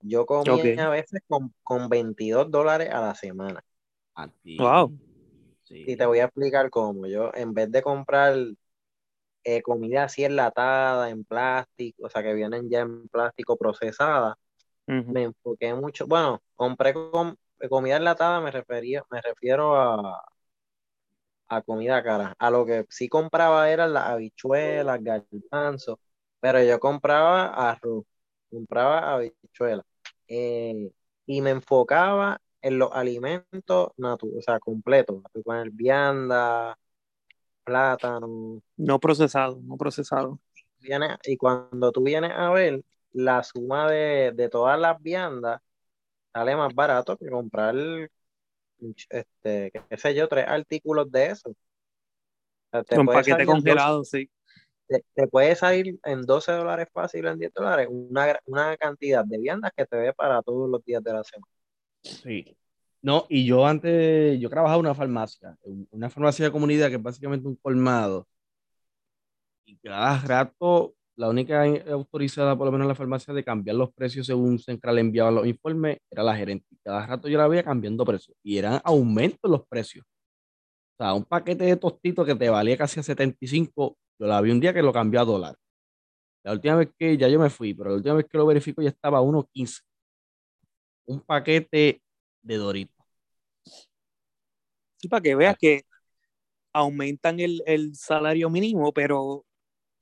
yo 0.00 0.26
comía 0.26 0.86
a 0.86 0.90
veces 0.90 1.20
con, 1.26 1.54
con 1.62 1.88
22 1.88 2.50
dólares 2.50 2.90
a 2.92 3.00
la 3.00 3.14
semana. 3.14 3.64
Wow. 4.58 4.92
Sí. 5.64 5.84
Y 5.86 5.96
te 5.96 6.06
voy 6.06 6.18
a 6.18 6.24
explicar 6.24 6.68
cómo. 6.70 7.06
Yo, 7.06 7.32
en 7.34 7.54
vez 7.54 7.70
de 7.70 7.82
comprar 7.82 8.34
eh, 9.44 9.62
comida 9.62 10.04
así 10.04 10.24
enlatada, 10.24 11.10
en 11.10 11.24
plástico, 11.24 12.06
o 12.06 12.10
sea, 12.10 12.22
que 12.22 12.34
vienen 12.34 12.70
ya 12.70 12.80
en 12.80 13.08
plástico 13.08 13.56
procesada, 13.56 14.36
me 15.06 15.24
enfoqué 15.24 15.74
mucho. 15.74 16.06
Bueno, 16.08 16.42
compré 16.56 16.94
com- 16.94 17.36
comida 17.70 17.96
enlatada, 17.98 18.40
me 18.40 18.50
refería, 18.52 19.04
me 19.10 19.20
refiero 19.22 19.76
a, 19.76 20.22
a 21.48 21.62
comida 21.62 22.02
cara. 22.02 22.34
A 22.38 22.50
lo 22.50 22.64
que 22.66 22.86
sí 22.90 23.08
compraba 23.08 23.70
eran 23.70 23.92
las 23.94 24.06
habichuelas, 24.08 25.00
garbanzos, 25.02 25.98
pero 26.40 26.62
yo 26.62 26.80
compraba 26.80 27.46
arroz, 27.70 28.04
compraba 28.50 29.14
habichuelas. 29.14 29.84
eh, 30.28 30.90
y 31.26 31.40
me 31.42 31.50
enfocaba 31.50 32.40
en 32.62 32.78
los 32.78 32.90
alimentos 32.92 33.90
naturales, 33.96 34.40
o 34.40 34.42
sea, 34.52 34.60
completos, 34.60 35.22
con 35.44 35.56
el 35.58 35.70
vianda, 35.70 36.78
plátano, 37.64 38.60
No 38.76 38.98
procesado, 39.00 39.60
no 39.62 39.76
procesado. 39.76 40.38
vienes- 40.80 41.18
y 41.24 41.36
cuando 41.36 41.92
tú 41.92 42.02
vienes 42.02 42.32
a 42.34 42.50
ver 42.50 42.82
la 43.12 43.42
suma 43.42 43.90
de, 43.90 44.32
de 44.34 44.48
todas 44.48 44.78
las 44.78 45.00
viandas, 45.02 45.60
sale 46.32 46.56
más 46.56 46.74
barato 46.74 47.16
que 47.16 47.28
comprar, 47.30 47.74
este, 49.10 49.70
qué 49.88 49.96
sé 49.96 50.14
yo, 50.14 50.28
tres 50.28 50.46
artículos 50.48 51.10
de 51.10 51.26
eso. 51.26 51.50
O 51.50 51.54
sea, 52.70 52.84
te 52.84 52.98
Un 52.98 53.06
puede 53.06 53.18
paquete 53.18 53.30
salir 53.32 53.40
en 53.42 53.46
congelado, 53.54 54.04
sí. 54.04 54.18
12 54.26 54.30
te, 54.88 55.04
te 55.14 55.28
puede 55.28 55.56
salir 55.56 55.98
en 56.04 56.22
12 56.22 56.52
dólares 56.52 56.88
fácil, 56.92 57.26
en 57.26 57.38
10 57.38 57.52
dólares, 57.54 57.88
una, 57.90 58.38
una 58.46 58.76
cantidad 58.76 59.24
de 59.24 59.38
viandas 59.38 59.72
que 59.76 59.86
te 59.86 59.96
ve 59.96 60.12
para 60.12 60.42
todos 60.42 60.68
los 60.68 60.84
días 60.84 61.02
de 61.02 61.12
la 61.12 61.24
semana. 61.24 61.46
Sí. 62.02 62.56
No, 63.02 63.26
y 63.28 63.44
yo 63.44 63.66
antes, 63.66 64.38
yo 64.40 64.48
trabajaba 64.48 64.76
en 64.76 64.86
una 64.86 64.94
farmacia, 64.94 65.56
una 65.90 66.08
farmacia 66.08 66.44
de 66.44 66.52
comunidad 66.52 66.88
que 66.88 66.96
es 66.96 67.02
básicamente 67.02 67.48
un 67.48 67.56
colmado. 67.56 68.28
Y 69.64 69.76
cada 69.78 70.18
rato, 70.20 70.94
la 71.16 71.28
única 71.28 71.64
autorizada, 71.90 72.56
por 72.56 72.66
lo 72.66 72.72
menos 72.72 72.84
en 72.84 72.88
la 72.88 72.94
farmacia, 72.94 73.34
de 73.34 73.44
cambiar 73.44 73.76
los 73.76 73.92
precios 73.92 74.26
según 74.26 74.58
Central 74.58 74.98
enviaba 74.98 75.30
los 75.30 75.46
informes, 75.46 75.98
era 76.10 76.22
la 76.22 76.36
gerente. 76.36 76.66
Y 76.70 76.76
cada 76.78 77.06
rato 77.06 77.28
yo 77.28 77.38
la 77.38 77.48
veía 77.48 77.64
cambiando 77.64 78.04
precios. 78.04 78.36
Y 78.42 78.58
eran 78.58 78.80
aumentos 78.84 79.40
en 79.44 79.50
los 79.52 79.66
precios. 79.66 80.04
O 80.98 81.04
sea, 81.04 81.14
un 81.14 81.24
paquete 81.24 81.64
de 81.64 81.76
tostitos 81.76 82.26
que 82.26 82.34
te 82.34 82.50
valía 82.50 82.76
casi 82.76 83.00
a 83.00 83.02
75, 83.02 83.96
yo 84.18 84.26
la 84.26 84.40
vi 84.40 84.50
un 84.50 84.60
día 84.60 84.74
que 84.74 84.82
lo 84.82 84.92
cambió 84.92 85.20
a 85.20 85.24
dólar. 85.24 85.56
La 86.44 86.52
última 86.52 86.76
vez 86.76 86.90
que 86.98 87.16
ya 87.16 87.28
yo 87.28 87.38
me 87.40 87.50
fui, 87.50 87.74
pero 87.74 87.90
la 87.90 87.96
última 87.96 88.14
vez 88.16 88.26
que 88.28 88.38
lo 88.38 88.46
verifico 88.46 88.82
ya 88.82 88.90
estaba 88.90 89.18
a 89.18 89.22
1.15. 89.22 89.82
Un 91.06 91.20
paquete 91.20 92.02
de 92.42 92.56
Doritos. 92.56 92.91
Sí, 95.02 95.08
para 95.08 95.20
que 95.20 95.34
veas 95.34 95.56
que 95.58 95.82
aumentan 96.72 97.40
el, 97.40 97.62
el 97.66 97.94
salario 97.96 98.48
mínimo, 98.48 98.92
pero 98.92 99.44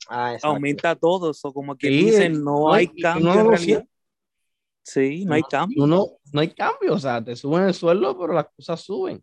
Ah, 0.08 0.36
aumenta 0.42 0.94
todo. 0.94 1.32
O 1.42 1.52
como 1.54 1.76
que 1.76 1.88
Sí, 1.88 2.04
dicen, 2.04 2.44
no 2.44 2.52
no, 2.66 2.74
hay 2.74 2.86
y 2.86 2.96
que 2.96 3.02
cambio 3.02 3.24
no 3.24 3.40
en 3.40 3.48
realidad. 3.48 3.84
Sí, 4.82 5.24
no 5.24 5.34
hay 5.34 5.42
cambio. 5.42 5.84
Uno, 5.84 6.06
no 6.32 6.40
hay 6.40 6.48
cambio, 6.52 6.94
o 6.94 6.98
sea, 6.98 7.24
te 7.24 7.34
suben 7.36 7.64
el 7.64 7.74
sueldo, 7.74 8.18
pero 8.18 8.32
las 8.34 8.46
cosas 8.54 8.80
suben. 8.80 9.22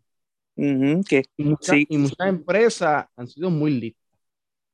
Ujú, 0.56 1.02
que 1.08 1.22
Y 1.36 1.44
muchas, 1.44 1.76
Sí. 1.76 1.86
y 1.88 1.98
muchas 1.98 2.26
empresas 2.28 3.06
han 3.14 3.28
sido 3.28 3.50
muy 3.50 3.70
listas. 3.72 4.02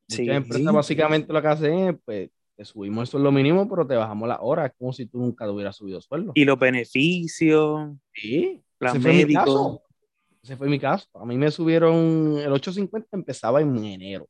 Muchas 0.08 0.24
Sí. 0.24 0.30
empresas 0.30 0.74
básicamente 0.74 1.32
lo 1.32 1.42
que 1.42 1.48
hacen 1.48 1.74
es, 1.78 1.96
pues, 2.04 2.30
te 2.56 2.64
subimos 2.64 3.02
el 3.02 3.06
sueldo 3.08 3.32
mínimo, 3.32 3.68
pero 3.68 3.86
te 3.86 3.96
bajamos 3.96 4.28
las 4.28 4.38
horas. 4.40 4.70
Es 4.70 4.76
como 4.78 4.92
si 4.92 5.06
tú 5.06 5.18
nunca 5.18 5.44
te 5.44 5.50
hubieras 5.50 5.76
subido 5.76 6.00
sueldo. 6.00 6.32
y 6.34 6.44
los 6.44 6.58
beneficios, 6.58 7.90
Sí, 8.14 8.62
plan 8.78 8.96
ese 8.96 9.00
fue 9.00 9.12
mi 9.12 9.18
médico. 9.24 9.40
caso. 9.40 9.82
Ese 10.44 10.56
fue 10.56 10.68
mi 10.68 10.78
caso. 10.80 11.08
A 11.14 11.26
mí 11.26 11.36
me 11.38 11.50
subieron, 11.50 12.38
el 12.38 12.52
850 12.52 13.16
empezaba 13.16 13.60
en 13.62 13.76
enero. 13.84 14.28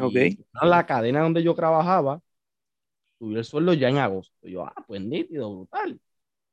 Ok. 0.00 0.16
Y 0.16 0.68
la 0.68 0.86
cadena 0.86 1.22
donde 1.22 1.42
yo 1.42 1.54
trabajaba, 1.54 2.20
subió 3.18 3.38
el 3.38 3.44
sueldo 3.44 3.72
ya 3.74 3.88
en 3.88 3.98
agosto. 3.98 4.34
Yo, 4.48 4.64
ah, 4.66 4.74
pues 4.86 5.00
nítido, 5.02 5.54
brutal. 5.54 6.00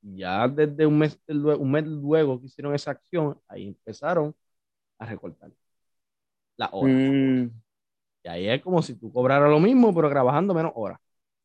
Ya 0.01 0.47
desde 0.49 0.85
un 0.87 0.99
mes, 0.99 1.19
un 1.27 1.71
mes 1.71 1.85
luego 1.87 2.39
que 2.41 2.47
hicieron 2.47 2.75
esa 2.75 2.91
acción, 2.91 3.39
ahí 3.47 3.67
empezaron 3.69 4.35
a 4.99 5.05
recortar 5.07 5.51
la 6.57 6.69
hora. 6.71 6.95
Mm, 6.97 7.49
Y 8.23 8.27
ahí 8.29 8.47
es 8.49 8.61
como 8.61 8.81
si 8.81 8.95
tú 8.95 9.11
cobraras 9.11 9.49
lo 9.49 9.59
mismo, 9.59 9.93
pero 9.93 10.09
trabajando 10.09 10.53
menos 10.53 10.71
horas. 10.75 10.99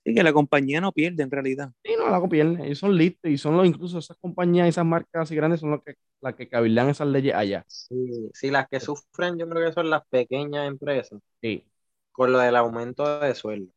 Sí, 0.07 0.14
que 0.14 0.23
la 0.23 0.33
compañía 0.33 0.81
no 0.81 0.92
pierde 0.92 1.25
en 1.25 1.31
realidad. 1.33 1.73
Sí, 1.83 1.95
no, 1.99 2.09
la 2.09 2.29
pierde. 2.29 2.64
Ellos 2.64 2.79
son 2.79 2.97
listos 2.97 3.29
y 3.29 3.37
son 3.37 3.57
los, 3.57 3.66
incluso 3.66 3.99
esas 3.99 4.16
compañías, 4.19 4.69
esas 4.69 4.87
marcas 4.87 5.23
así 5.23 5.35
grandes 5.35 5.59
son 5.59 5.73
los 5.73 5.83
que, 5.83 5.95
las 6.21 6.37
que 6.37 6.49
cabildan 6.49 6.88
esas 6.88 7.09
leyes 7.09 7.35
allá. 7.35 7.64
Sí, 7.66 8.31
sí, 8.33 8.51
las 8.53 8.69
que 8.69 8.79
sufren 8.79 9.37
yo 9.37 9.49
creo 9.49 9.66
que 9.66 9.75
son 9.75 9.90
las 9.90 10.07
pequeñas 10.07 10.69
empresas. 10.69 11.21
Sí. 11.42 11.64
Con 12.12 12.31
lo 12.31 12.38
del 12.38 12.55
aumento 12.55 13.19
de 13.19 13.35
sueldo. 13.35 13.73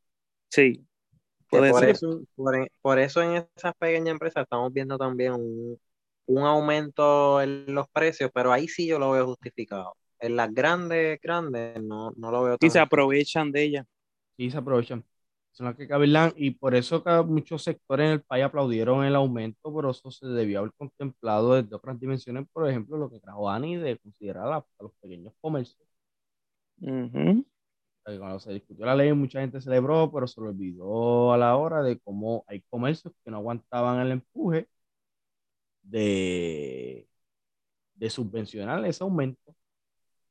Sí. 0.49 0.85
Por, 1.49 1.67
ser. 1.79 1.89
eso, 1.89 2.21
por, 2.35 2.69
por 2.79 2.99
eso 2.99 3.23
en 3.23 3.47
esas 3.55 3.73
pequeñas 3.79 4.09
empresas 4.09 4.43
estamos 4.43 4.71
viendo 4.71 4.99
también 4.99 5.33
un, 5.33 5.79
un 6.27 6.43
aumento 6.43 7.41
en 7.41 7.73
los 7.73 7.89
precios, 7.89 8.29
pero 8.31 8.53
ahí 8.53 8.67
sí 8.67 8.85
yo 8.85 8.99
lo 8.99 9.09
veo 9.09 9.25
justificado. 9.25 9.95
En 10.19 10.35
las 10.35 10.53
grandes, 10.53 11.19
grandes, 11.21 11.81
no, 11.81 12.11
no 12.15 12.29
lo 12.29 12.43
veo 12.43 12.57
Y 12.61 12.69
se 12.69 12.77
aprovechan 12.77 13.51
de 13.51 13.63
ella. 13.63 13.85
Sí, 14.37 14.51
se 14.51 14.57
aprovechan. 14.57 15.03
Son 15.51 15.65
las 15.67 15.75
que 15.75 15.87
cabildan 15.87 16.33
y 16.37 16.51
por 16.51 16.73
eso 16.75 17.03
que 17.03 17.11
muchos 17.23 17.63
sectores 17.63 18.05
en 18.07 18.11
el 18.13 18.21
país 18.23 18.45
aplaudieron 18.45 19.03
el 19.05 19.15
aumento, 19.15 19.73
pero 19.75 19.91
eso 19.91 20.09
se 20.11 20.25
debió 20.27 20.59
haber 20.59 20.71
contemplado 20.77 21.55
desde 21.55 21.75
otras 21.75 21.99
dimensiones, 21.99 22.47
por 22.53 22.67
ejemplo, 22.69 22.97
lo 22.97 23.09
que 23.09 23.19
trajo 23.19 23.49
Ani 23.49 23.75
de 23.77 23.97
considerar 23.99 24.47
a, 24.51 24.57
a 24.57 24.65
los 24.83 24.93
pequeños 25.01 25.33
comercios. 25.41 25.85
Ujú. 26.81 27.45
Eh, 28.05 28.17
Cuando 28.17 28.39
se 28.39 28.53
discutió 28.53 28.85
la 28.85 28.95
ley, 28.95 29.13
mucha 29.13 29.41
gente 29.41 29.61
celebró, 29.61 30.11
pero 30.11 30.27
se 30.27 30.41
lo 30.41 30.49
olvidó 30.49 31.33
a 31.33 31.37
la 31.37 31.55
hora 31.57 31.81
de 31.83 31.99
cómo 31.99 32.43
hay 32.47 32.61
comercios 32.69 33.13
que 33.23 33.31
no 33.31 33.37
aguantaban 33.37 33.99
el 33.99 34.11
empuje 34.13 34.67
de, 35.83 37.07
de 37.95 38.09
subvencionar 38.09 38.85
ese 38.85 39.03
aumento. 39.03 39.55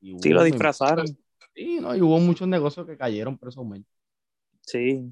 Y 0.00 0.14
Sí, 0.20 0.30
lo 0.30 0.44
disfrazaron. 0.44 1.06
Sí, 1.54 1.80
¿no? 1.80 1.94
Y 1.96 2.02
hubo 2.02 2.18
muchos 2.20 2.48
negocios 2.48 2.86
que 2.86 2.96
cayeron 2.96 3.38
por 3.38 3.48
ese 3.48 3.58
aumento, 3.60 3.90
Sí. 4.68 5.10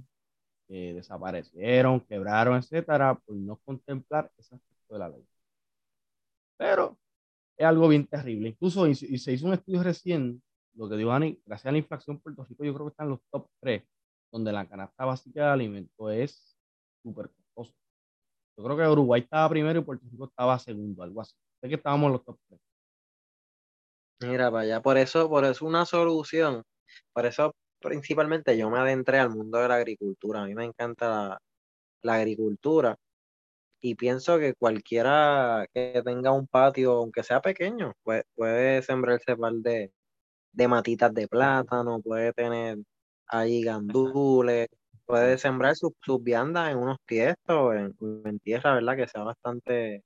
que 0.69 0.93
desaparecieron, 0.95 2.01
quebraron, 2.01 2.59
etcétera, 2.59 3.15
por 3.15 3.37
no 3.37 3.57
contemplar 3.65 4.31
ese 4.37 4.57
aspecto 4.57 4.95
de 4.95 4.99
la 4.99 5.09
ley. 5.09 5.27
Pero 6.59 6.99
es 7.57 7.67
algo 7.67 7.89
bien 7.89 8.07
terrible. 8.07 8.51
Incluso, 8.51 8.87
y, 8.87 8.95
se 8.95 9.07
y 9.07 9.19
se 9.19 9.33
hizo 9.33 9.47
un 9.47 9.55
estudio 9.55 9.83
recién, 9.83 10.43
lo 10.75 10.89
que 10.89 10.97
dijo 10.97 11.11
Ani, 11.11 11.41
gracias 11.47 11.67
a 11.67 11.73
la 11.73 11.79
inflación, 11.79 12.21
Puerto 12.21 12.45
Rico 12.45 12.65
yo 12.65 12.75
creo 12.75 12.87
que 12.87 12.91
está 12.91 13.05
en 13.05 13.11
los 13.11 13.21
top 13.31 13.49
3, 13.61 13.83
donde 14.31 14.53
la 14.53 14.69
canasta 14.69 15.05
básica 15.07 15.47
de 15.47 15.53
alimentos 15.53 16.13
es 16.13 16.59
súper 17.03 17.31
costoso. 17.31 17.75
Yo 18.59 18.65
creo 18.65 18.77
que 18.77 18.89
Uruguay 18.89 19.23
estaba 19.23 19.49
primero 19.49 19.81
y 19.81 19.85
Puerto 19.85 20.07
Rico 20.11 20.27
estaba 20.27 20.59
segundo, 20.59 21.03
algo 21.03 21.23
así. 21.23 21.35
Sé 21.63 21.69
que 21.69 21.77
estábamos 21.77 22.09
en 22.09 22.13
los 22.13 22.25
top 22.25 22.39
3. 22.49 22.61
Mira, 24.21 24.51
para 24.51 24.65
allá, 24.65 24.83
por 24.83 24.99
eso, 24.99 25.29
por 25.29 25.45
eso 25.45 25.65
una 25.65 25.87
solución, 25.87 26.63
por 27.13 27.27
eso 27.27 27.55
principalmente 27.87 28.57
yo 28.59 28.71
me 28.71 28.79
adentré 28.79 29.19
al 29.19 29.31
mundo 29.31 29.59
de 29.59 29.69
la 29.69 29.77
agricultura. 29.77 30.43
A 30.43 30.47
mí 30.47 30.55
me 30.55 30.65
encanta 30.65 31.39
la, 32.03 32.15
agricultura 32.15 32.97
y 33.81 33.95
pienso 33.95 34.39
que 34.39 34.55
cualquiera 34.55 35.67
que 35.75 36.03
tenga 36.05 36.33
un 36.33 36.47
patio, 36.49 36.93
aunque 36.95 37.23
sea 37.23 37.41
pequeño, 37.41 37.93
puede, 38.03 38.25
puede 38.35 38.83
sembrarse 38.83 39.37
par 39.37 39.53
de, 39.55 39.93
de 40.53 40.69
matitas 40.69 41.15
de 41.15 41.29
plátano, 41.29 42.01
puede 42.01 42.33
tener 42.33 42.79
ahí 43.29 43.63
gandules, 43.63 44.69
puede 45.07 45.39
sembrar 45.39 45.77
sus, 45.77 45.93
viandas 46.23 46.73
en 46.73 46.79
unos 46.79 46.99
tiestos, 47.07 47.75
en, 47.77 47.97
en 48.25 48.39
tierra, 48.41 48.75
¿verdad? 48.75 48.97
Que 48.97 49.09
sea 49.09 49.23
bastante 49.23 50.03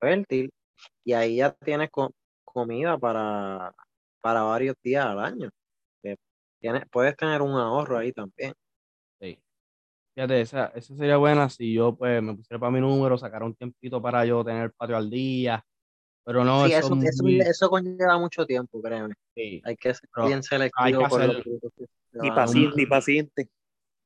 fértil 0.00 0.50
y 1.04 1.12
ahí 1.14 1.36
ya 1.36 1.52
tienes 1.52 1.90
co- 1.90 2.14
comida 2.44 2.98
para, 2.98 3.74
para 4.20 4.42
varios 4.42 4.76
días 4.82 5.06
al 5.06 5.20
año. 5.20 5.50
Tienes, 6.64 6.84
puedes 6.90 7.14
tener 7.14 7.42
un 7.42 7.50
ahorro 7.50 7.98
ahí 7.98 8.10
también. 8.10 8.54
Sí. 9.20 9.38
Fíjate, 10.14 10.40
esa, 10.40 10.66
esa 10.68 10.96
sería 10.96 11.18
buena 11.18 11.50
si 11.50 11.74
yo 11.74 11.94
pues 11.94 12.22
me 12.22 12.34
pusiera 12.34 12.58
para 12.58 12.72
mi 12.72 12.80
número, 12.80 13.18
sacara 13.18 13.44
un 13.44 13.54
tiempito 13.54 14.00
para 14.00 14.24
yo 14.24 14.42
tener 14.42 14.64
el 14.64 14.72
patio 14.72 14.96
al 14.96 15.10
día. 15.10 15.62
Pero 16.24 16.42
no, 16.42 16.64
Sí, 16.66 16.72
eso 16.72 16.98
eso, 17.02 17.22
muy- 17.22 17.38
conlleva 17.68 18.18
mucho 18.18 18.46
tiempo, 18.46 18.80
créeme. 18.80 19.12
sí, 19.34 19.60
Hay 19.62 19.76
que 19.76 19.92
ser 19.92 20.08
bien 20.16 20.36
hay 20.36 20.42
selectivo 20.42 21.06
frutos 21.42 21.72
que 21.76 21.84
se 22.12 22.26
Y 22.26 22.30
paciente, 22.30 22.80
y 22.82 22.86
paciente. 22.86 23.48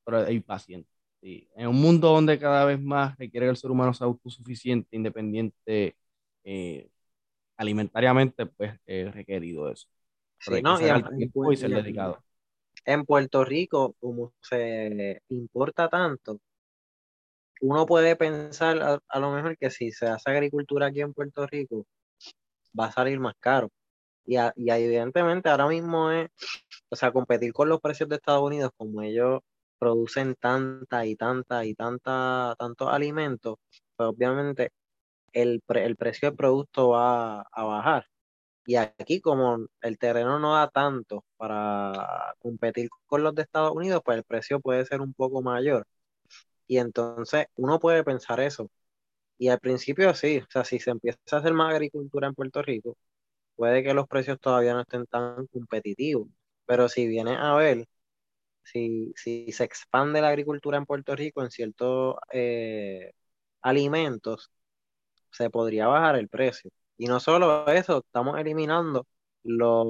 pero 0.03 0.25
es 0.25 0.43
paciente. 0.43 0.89
Sí. 1.21 1.47
En 1.55 1.67
un 1.69 1.77
mundo 1.79 2.09
donde 2.09 2.37
cada 2.37 2.65
vez 2.65 2.77
más 2.81 3.17
requiere 3.17 3.45
que 3.45 3.51
el 3.51 3.55
ser 3.57 3.71
humano 3.71 3.93
sea 3.93 4.07
autosuficiente, 4.07 4.93
independiente 4.97 5.95
eh, 6.43 6.89
alimentariamente, 7.55 8.45
pues 8.47 8.73
es 8.85 9.13
requerido 9.15 9.71
eso. 9.71 9.87
Pero 10.43 10.57
Sí, 10.57 10.57
hay 10.57 10.61
no, 10.63 10.73
y 10.73 10.83
y 11.53 11.57
ser 11.57 11.69
y 11.69 11.73
en- 11.73 11.83
dedicado. 11.83 12.23
En 12.85 13.05
Puerto 13.05 13.45
Rico, 13.45 13.95
como 13.99 14.33
se 14.41 15.21
importa 15.29 15.89
tanto, 15.89 16.39
uno 17.61 17.85
puede 17.85 18.15
pensar 18.15 18.81
a, 18.81 18.99
a 19.07 19.19
lo 19.19 19.31
mejor 19.31 19.57
que 19.57 19.69
si 19.69 19.91
se 19.91 20.07
hace 20.07 20.29
agricultura 20.31 20.87
aquí 20.87 21.01
en 21.01 21.13
Puerto 21.13 21.45
Rico, 21.47 21.85
va 22.79 22.87
a 22.87 22.91
salir 22.91 23.19
más 23.19 23.35
caro. 23.39 23.69
Y, 24.25 24.37
a- 24.37 24.53
y 24.57 24.69
evidentemente 24.71 25.49
ahora 25.49 25.67
mismo 25.67 26.11
es, 26.11 26.29
o 26.89 26.95
sea, 26.95 27.11
competir 27.13 27.53
con 27.53 27.69
los 27.69 27.81
precios 27.81 28.09
de 28.09 28.17
Estados 28.17 28.43
Unidos, 28.43 28.71
como 28.77 29.01
ellos 29.03 29.41
producen 29.79 30.35
tanta 30.35 31.05
y 31.05 31.15
tanta 31.15 31.65
y 31.65 31.75
tanta, 31.75 32.55
tantos 32.59 32.89
alimentos, 32.89 33.57
pues 33.97 34.09
obviamente 34.09 34.71
el, 35.33 35.61
pre- 35.65 35.85
el 35.85 35.95
precio 35.97 36.29
del 36.29 36.37
producto 36.37 36.89
va 36.91 37.41
a 37.41 37.63
bajar. 37.65 38.05
Y 38.69 38.75
aquí, 38.75 39.19
como 39.19 39.65
el 39.81 39.97
terreno 39.97 40.37
no 40.39 40.53
da 40.53 40.69
tanto 40.69 41.25
para 41.37 42.35
competir 42.39 42.87
con 43.07 43.23
los 43.23 43.33
de 43.33 43.41
Estados 43.41 43.71
Unidos, 43.75 44.01
pues 44.05 44.17
el 44.19 44.23
precio 44.23 44.59
puede 44.59 44.85
ser 44.85 45.01
un 45.01 45.13
poco 45.13 45.41
mayor. 45.41 45.87
Y 46.67 46.79
entonces 46.79 47.47
uno 47.55 47.79
puede 47.79 48.03
pensar 48.03 48.39
eso. 48.41 48.69
Y 49.37 49.49
al 49.49 49.59
principio 49.59 50.13
sí, 50.15 50.39
o 50.39 50.47
sea, 50.51 50.65
si 50.65 50.79
se 50.79 50.91
empieza 50.91 51.19
a 51.33 51.37
hacer 51.37 51.53
más 51.53 51.73
agricultura 51.73 52.27
en 52.27 52.35
Puerto 52.35 52.61
Rico, 52.63 52.97
puede 53.55 53.83
que 53.83 53.93
los 53.95 54.07
precios 54.07 54.39
todavía 54.41 54.73
no 54.73 54.81
estén 54.81 55.05
tan 55.07 55.47
competitivos. 55.47 56.27
Pero 56.65 56.89
si 56.89 57.07
vienes 57.07 57.37
a 57.39 57.55
ver, 57.55 57.87
si, 58.63 59.13
si 59.15 59.51
se 59.53 59.63
expande 59.65 60.21
la 60.21 60.29
agricultura 60.29 60.77
en 60.77 60.85
Puerto 60.85 61.15
Rico 61.15 61.43
en 61.43 61.51
ciertos 61.51 62.15
eh, 62.33 63.13
alimentos, 63.61 64.51
se 65.31 65.49
podría 65.49 65.87
bajar 65.87 66.17
el 66.17 66.29
precio. 66.29 66.71
Y 66.99 67.05
no 67.07 67.19
solo 67.21 67.65
eso, 67.67 68.03
estamos 68.05 68.37
eliminando 68.37 69.07
los, 69.43 69.87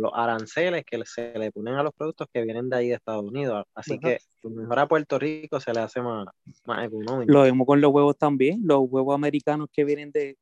los 0.00 0.10
aranceles 0.12 0.84
que 0.84 1.00
se 1.06 1.38
le 1.38 1.52
ponen 1.52 1.74
a 1.74 1.84
los 1.84 1.94
productos 1.94 2.26
que 2.32 2.42
vienen 2.42 2.68
de 2.68 2.76
ahí 2.76 2.88
de 2.88 2.96
Estados 2.96 3.24
Unidos. 3.24 3.64
Así 3.74 3.98
que 4.00 4.18
lo 4.42 4.50
mejor 4.50 4.80
a 4.80 4.88
Puerto 4.88 5.20
Rico 5.20 5.60
se 5.60 5.72
le 5.72 5.78
hace 5.80 6.02
más, 6.02 6.26
más 6.66 6.84
económico. 6.84 7.32
Lo 7.32 7.42
vemos 7.42 7.64
con 7.64 7.80
los 7.80 7.92
huevos 7.92 8.18
también, 8.18 8.60
los 8.64 8.80
huevos 8.88 9.14
americanos 9.14 9.68
que 9.72 9.84
vienen 9.84 10.10
de, 10.10 10.36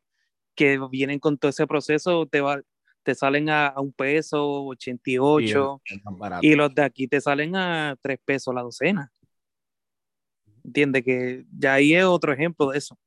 que 0.55 0.81
vienen 0.91 1.19
con 1.21 1.37
todo 1.37 1.51
ese 1.51 1.67
proceso, 1.67 2.25
te 2.25 2.41
va, 2.41 2.63
te 3.03 3.15
salen 3.15 3.51
a, 3.51 3.67
a 3.69 3.81
un 3.83 3.93
peso, 3.93 4.65
88, 4.65 5.83
Sí, 5.85 5.97
es 5.97 6.05
más 6.05 6.19
barato. 6.19 6.47
y 6.47 6.55
los 6.55 6.75
de 6.75 6.83
aquí 6.83 7.07
te 7.09 7.21
salen 7.21 7.55
a 7.57 7.95
tres 8.01 8.19
pesos 8.25 8.55
la 8.55 8.63
docena. 8.63 9.13
Entiende 10.65 11.05
que 11.05 11.45
ya 11.57 11.75
ahí 11.75 11.95
es 11.95 12.05
otro 12.05 12.33
ejemplo 12.33 12.71
de 12.71 12.79
eso. 12.79 12.99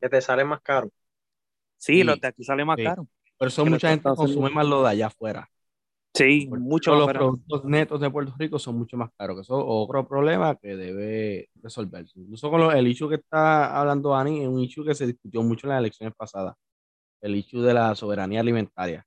Que 0.00 0.08
te 0.08 0.20
sale 0.20 0.44
más 0.44 0.60
caro. 0.62 0.90
Sí, 1.80 1.94
Sí, 1.94 2.04
los 2.04 2.20
de 2.20 2.28
aquí 2.28 2.44
salen 2.44 2.66
más 2.66 2.76
sí. 2.78 2.84
caros. 2.84 3.06
Por 3.38 3.48
eso 3.48 3.64
mucha 3.64 3.90
gente 3.90 4.04
consume 4.14 4.50
más 4.50 4.66
lo 4.66 4.82
de 4.82 4.88
allá 4.90 5.06
afuera. 5.06 5.48
Sí, 6.14 6.46
Porque 6.50 6.62
mucho 6.62 6.94
los 6.94 7.08
productos 7.10 7.64
netos 7.64 8.00
de 8.00 8.10
Puerto 8.10 8.34
Rico 8.38 8.58
son 8.58 8.76
mucho 8.76 8.96
más 8.96 9.10
caros, 9.16 9.36
que 9.36 9.42
eso 9.42 9.58
es 9.58 9.64
otro 9.66 10.06
problema 10.06 10.56
que 10.56 10.76
debe 10.76 11.48
resolverse. 11.62 12.18
Incluso 12.20 12.50
con 12.50 12.60
el 12.76 12.86
issue 12.88 13.08
que 13.08 13.14
está 13.16 13.78
hablando 13.78 14.14
Ani, 14.14 14.42
es 14.42 14.48
un 14.48 14.60
issue 14.60 14.84
que 14.84 14.94
se 14.94 15.06
discutió 15.06 15.42
mucho 15.42 15.66
en 15.66 15.70
las 15.70 15.78
elecciones 15.80 16.14
pasadas, 16.16 16.54
el 17.22 17.36
issue 17.36 17.62
de 17.62 17.74
la 17.74 17.94
soberanía 17.96 18.40
alimentaria. 18.40 19.04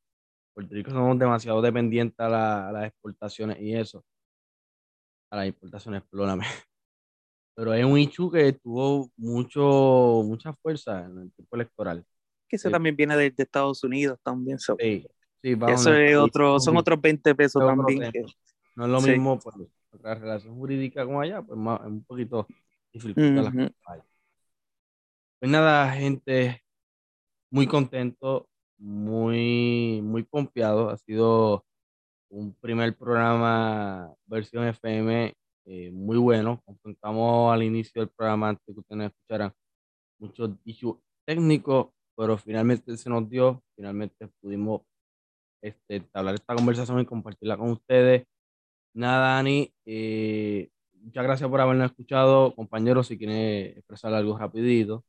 Puerto 0.53 0.75
Rico 0.75 0.91
somos 0.91 1.19
demasiado 1.19 1.61
dependientes 1.61 2.19
a, 2.19 2.29
la- 2.29 2.69
a 2.69 2.71
las 2.73 2.87
exportaciones 2.87 3.59
y 3.61 3.75
eso, 3.75 4.03
a 5.31 5.37
las 5.37 5.47
importaciones, 5.47 6.03
perdóname. 6.09 6.45
Pero 7.55 7.73
es 7.73 7.85
un 7.85 7.97
issue 7.99 8.31
que 8.31 8.53
tuvo 8.53 9.11
mucho, 9.17 10.23
mucha 10.25 10.53
fuerza 10.53 11.05
en 11.05 11.19
el 11.19 11.33
tiempo 11.33 11.55
electoral. 11.55 12.05
Que 12.53 12.57
eso 12.57 12.69
Sí. 12.69 12.71
también 12.71 12.95
viene 12.95 13.17
de, 13.17 13.31
de 13.31 13.43
Estados 13.43 13.83
Unidos 13.83 14.19
también. 14.21 14.59
so. 14.59 14.77
Sí, 14.79 15.03
sí, 15.41 15.55
vamos 15.55 15.81
Eso 15.81 15.91
es 15.91 16.15
otro, 16.15 16.59
son 16.59 16.77
otros 16.77 17.01
20 17.01 17.33
pesos 17.33 17.63
Es 17.63 17.67
otro 17.67 17.83
también. 17.83 18.11
que- 18.11 18.25
No 18.75 18.85
es 18.85 18.91
lo 18.91 19.01
mismo, 19.01 19.39
pues, 19.39 19.55
otra 19.91 20.13
relación 20.13 20.53
jurídica 20.55 21.03
como 21.03 21.19
allá, 21.19 21.41
pues 21.41 21.57
más, 21.57 21.81
un 21.81 22.03
poquito 22.03 22.45
Ujú. 22.93 23.07
cosas 23.15 23.55
allá. 23.87 24.05
Pues 25.39 25.51
nada, 25.51 25.91
gente, 25.93 26.61
muy 27.49 27.65
contento, 27.65 28.47
muy, 28.77 29.99
muy 30.03 30.21
pompeado. 30.21 30.91
Ha 30.91 30.97
sido 30.99 31.65
un 32.29 32.53
primer 32.53 32.95
programa 32.95 34.13
versión 34.27 34.67
FM 34.67 35.33
eh, 35.65 35.89
muy 35.91 36.17
bueno. 36.17 36.61
Contamos 36.83 37.51
al 37.51 37.63
inicio 37.63 37.99
del 38.03 38.09
programa, 38.09 38.49
antes 38.49 38.63
que 38.63 38.79
ustedes 38.79 38.97
nos 38.99 39.07
escucharan, 39.11 39.51
muchos 40.19 40.51
issues 40.65 40.97
técnicos, 41.25 41.87
pero 42.15 42.37
finalmente 42.37 42.95
se 42.97 43.09
nos 43.09 43.29
dio, 43.29 43.63
finalmente 43.75 44.27
pudimos 44.41 44.81
este, 45.61 46.07
hablar 46.13 46.35
esta 46.35 46.55
conversación 46.55 46.99
y 46.99 47.05
compartirla 47.05 47.57
con 47.57 47.71
ustedes. 47.71 48.25
Nada, 48.93 49.35
Dani, 49.35 49.73
eh, 49.85 50.69
muchas 50.93 51.23
gracias 51.23 51.49
por 51.49 51.61
habernos 51.61 51.91
escuchado, 51.91 52.53
compañeros, 52.55 53.07
si 53.07 53.17
quieren 53.17 53.77
expresar 53.77 54.13
algo 54.13 54.37
rapidito. 54.37 55.03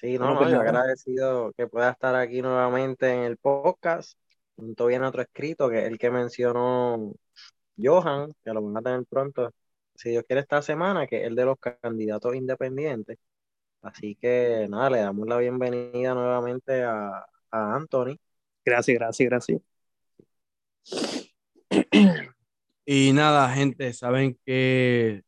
Sí, 0.00 0.16
no, 0.16 0.34
no, 0.34 0.48
yo 0.48 0.60
agradecido 0.60 1.52
que 1.54 1.66
pueda 1.66 1.90
estar 1.90 2.14
aquí 2.14 2.40
nuevamente 2.40 3.12
en 3.12 3.24
el 3.24 3.36
podcast. 3.36 4.16
Junto 4.54 4.86
viene 4.86 5.06
otro 5.06 5.22
escrito, 5.22 5.68
que 5.68 5.80
es 5.80 5.84
el 5.86 5.98
que 5.98 6.10
mencionó 6.10 7.12
Johan, 7.76 8.32
que 8.44 8.52
lo 8.52 8.62
van 8.62 8.76
a 8.76 8.82
tener 8.82 9.04
pronto, 9.06 9.50
si 9.94 10.10
Dios 10.10 10.24
quiere, 10.24 10.42
esta 10.42 10.62
semana, 10.62 11.06
que 11.08 11.22
es 11.22 11.26
el 11.26 11.34
de 11.34 11.44
los 11.44 11.58
candidatos 11.58 12.34
independientes. 12.36 13.18
Así 13.82 14.16
que 14.16 14.66
nada, 14.68 14.90
le 14.90 14.98
damos 14.98 15.26
la 15.26 15.38
bienvenida 15.38 16.14
nuevamente 16.14 16.82
a, 16.82 17.26
a 17.50 17.74
Anthony. 17.74 18.18
Gracias, 18.64 18.98
gracias, 18.98 19.28
gracias. 19.28 19.60
Y 22.90 23.12
nada, 23.12 23.50
gente, 23.50 23.92
saben 23.92 24.38
que 24.46 25.22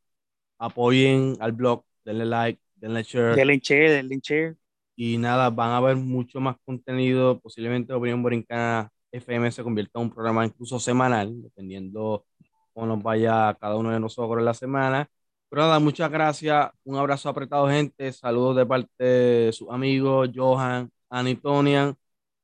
apoyen 0.57 1.36
al 1.40 1.53
blog, 1.53 1.84
denle 2.07 2.24
like, 2.24 2.59
denle 2.76 3.03
share. 3.03 3.36
Denle 3.36 3.61
share, 3.62 3.90
denle 3.90 4.18
share. 4.22 4.57
Y 4.96 5.18
nada, 5.18 5.51
van 5.51 5.72
a 5.72 5.80
ver 5.82 5.96
mucho 5.96 6.40
más 6.40 6.57
contenido. 6.64 7.38
Posiblemente 7.38 7.92
Opinión 7.92 8.22
Borincana 8.22 8.90
FM 9.12 9.53
se 9.53 9.62
convierta 9.62 9.98
en 9.98 10.07
un 10.07 10.11
programa 10.11 10.46
incluso 10.46 10.80
semanal, 10.80 11.42
dependiendo 11.42 12.24
cómo 12.72 12.86
nos 12.86 13.03
vaya 13.03 13.55
cada 13.61 13.76
uno 13.76 13.90
de 13.90 14.01
nosotros 14.01 14.38
en 14.38 14.46
la 14.46 14.55
semana. 14.55 15.11
Pero 15.51 15.62
nada, 15.62 15.80
muchas 15.80 16.11
gracias. 16.11 16.70
Un 16.84 16.96
abrazo 16.96 17.28
apretado, 17.30 17.68
gente. 17.68 18.12
Saludos 18.12 18.57
de 18.57 18.66
parte 18.66 19.05
de 19.05 19.53
sus 19.53 19.70
amigos, 19.70 20.30
Johan, 20.34 20.90
Anitonian. 21.11 21.96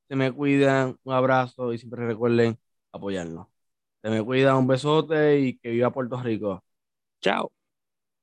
Se 0.08 0.16
me 0.16 0.32
cuidan. 0.32 0.98
Un 1.04 1.14
abrazo 1.14 1.72
y 1.72 1.78
siempre 1.78 2.06
recuerden 2.06 2.58
apoyarnos. 2.92 3.48
Se 4.02 4.10
me 4.10 4.24
cuidan. 4.24 4.56
Un 4.56 4.68
besote 4.68 5.40
y 5.40 5.58
que 5.58 5.70
viva 5.70 5.92
Puerto 5.92 6.20
Rico. 6.22 6.64
Chao. 7.20 7.50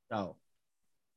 Chao. 0.09 0.42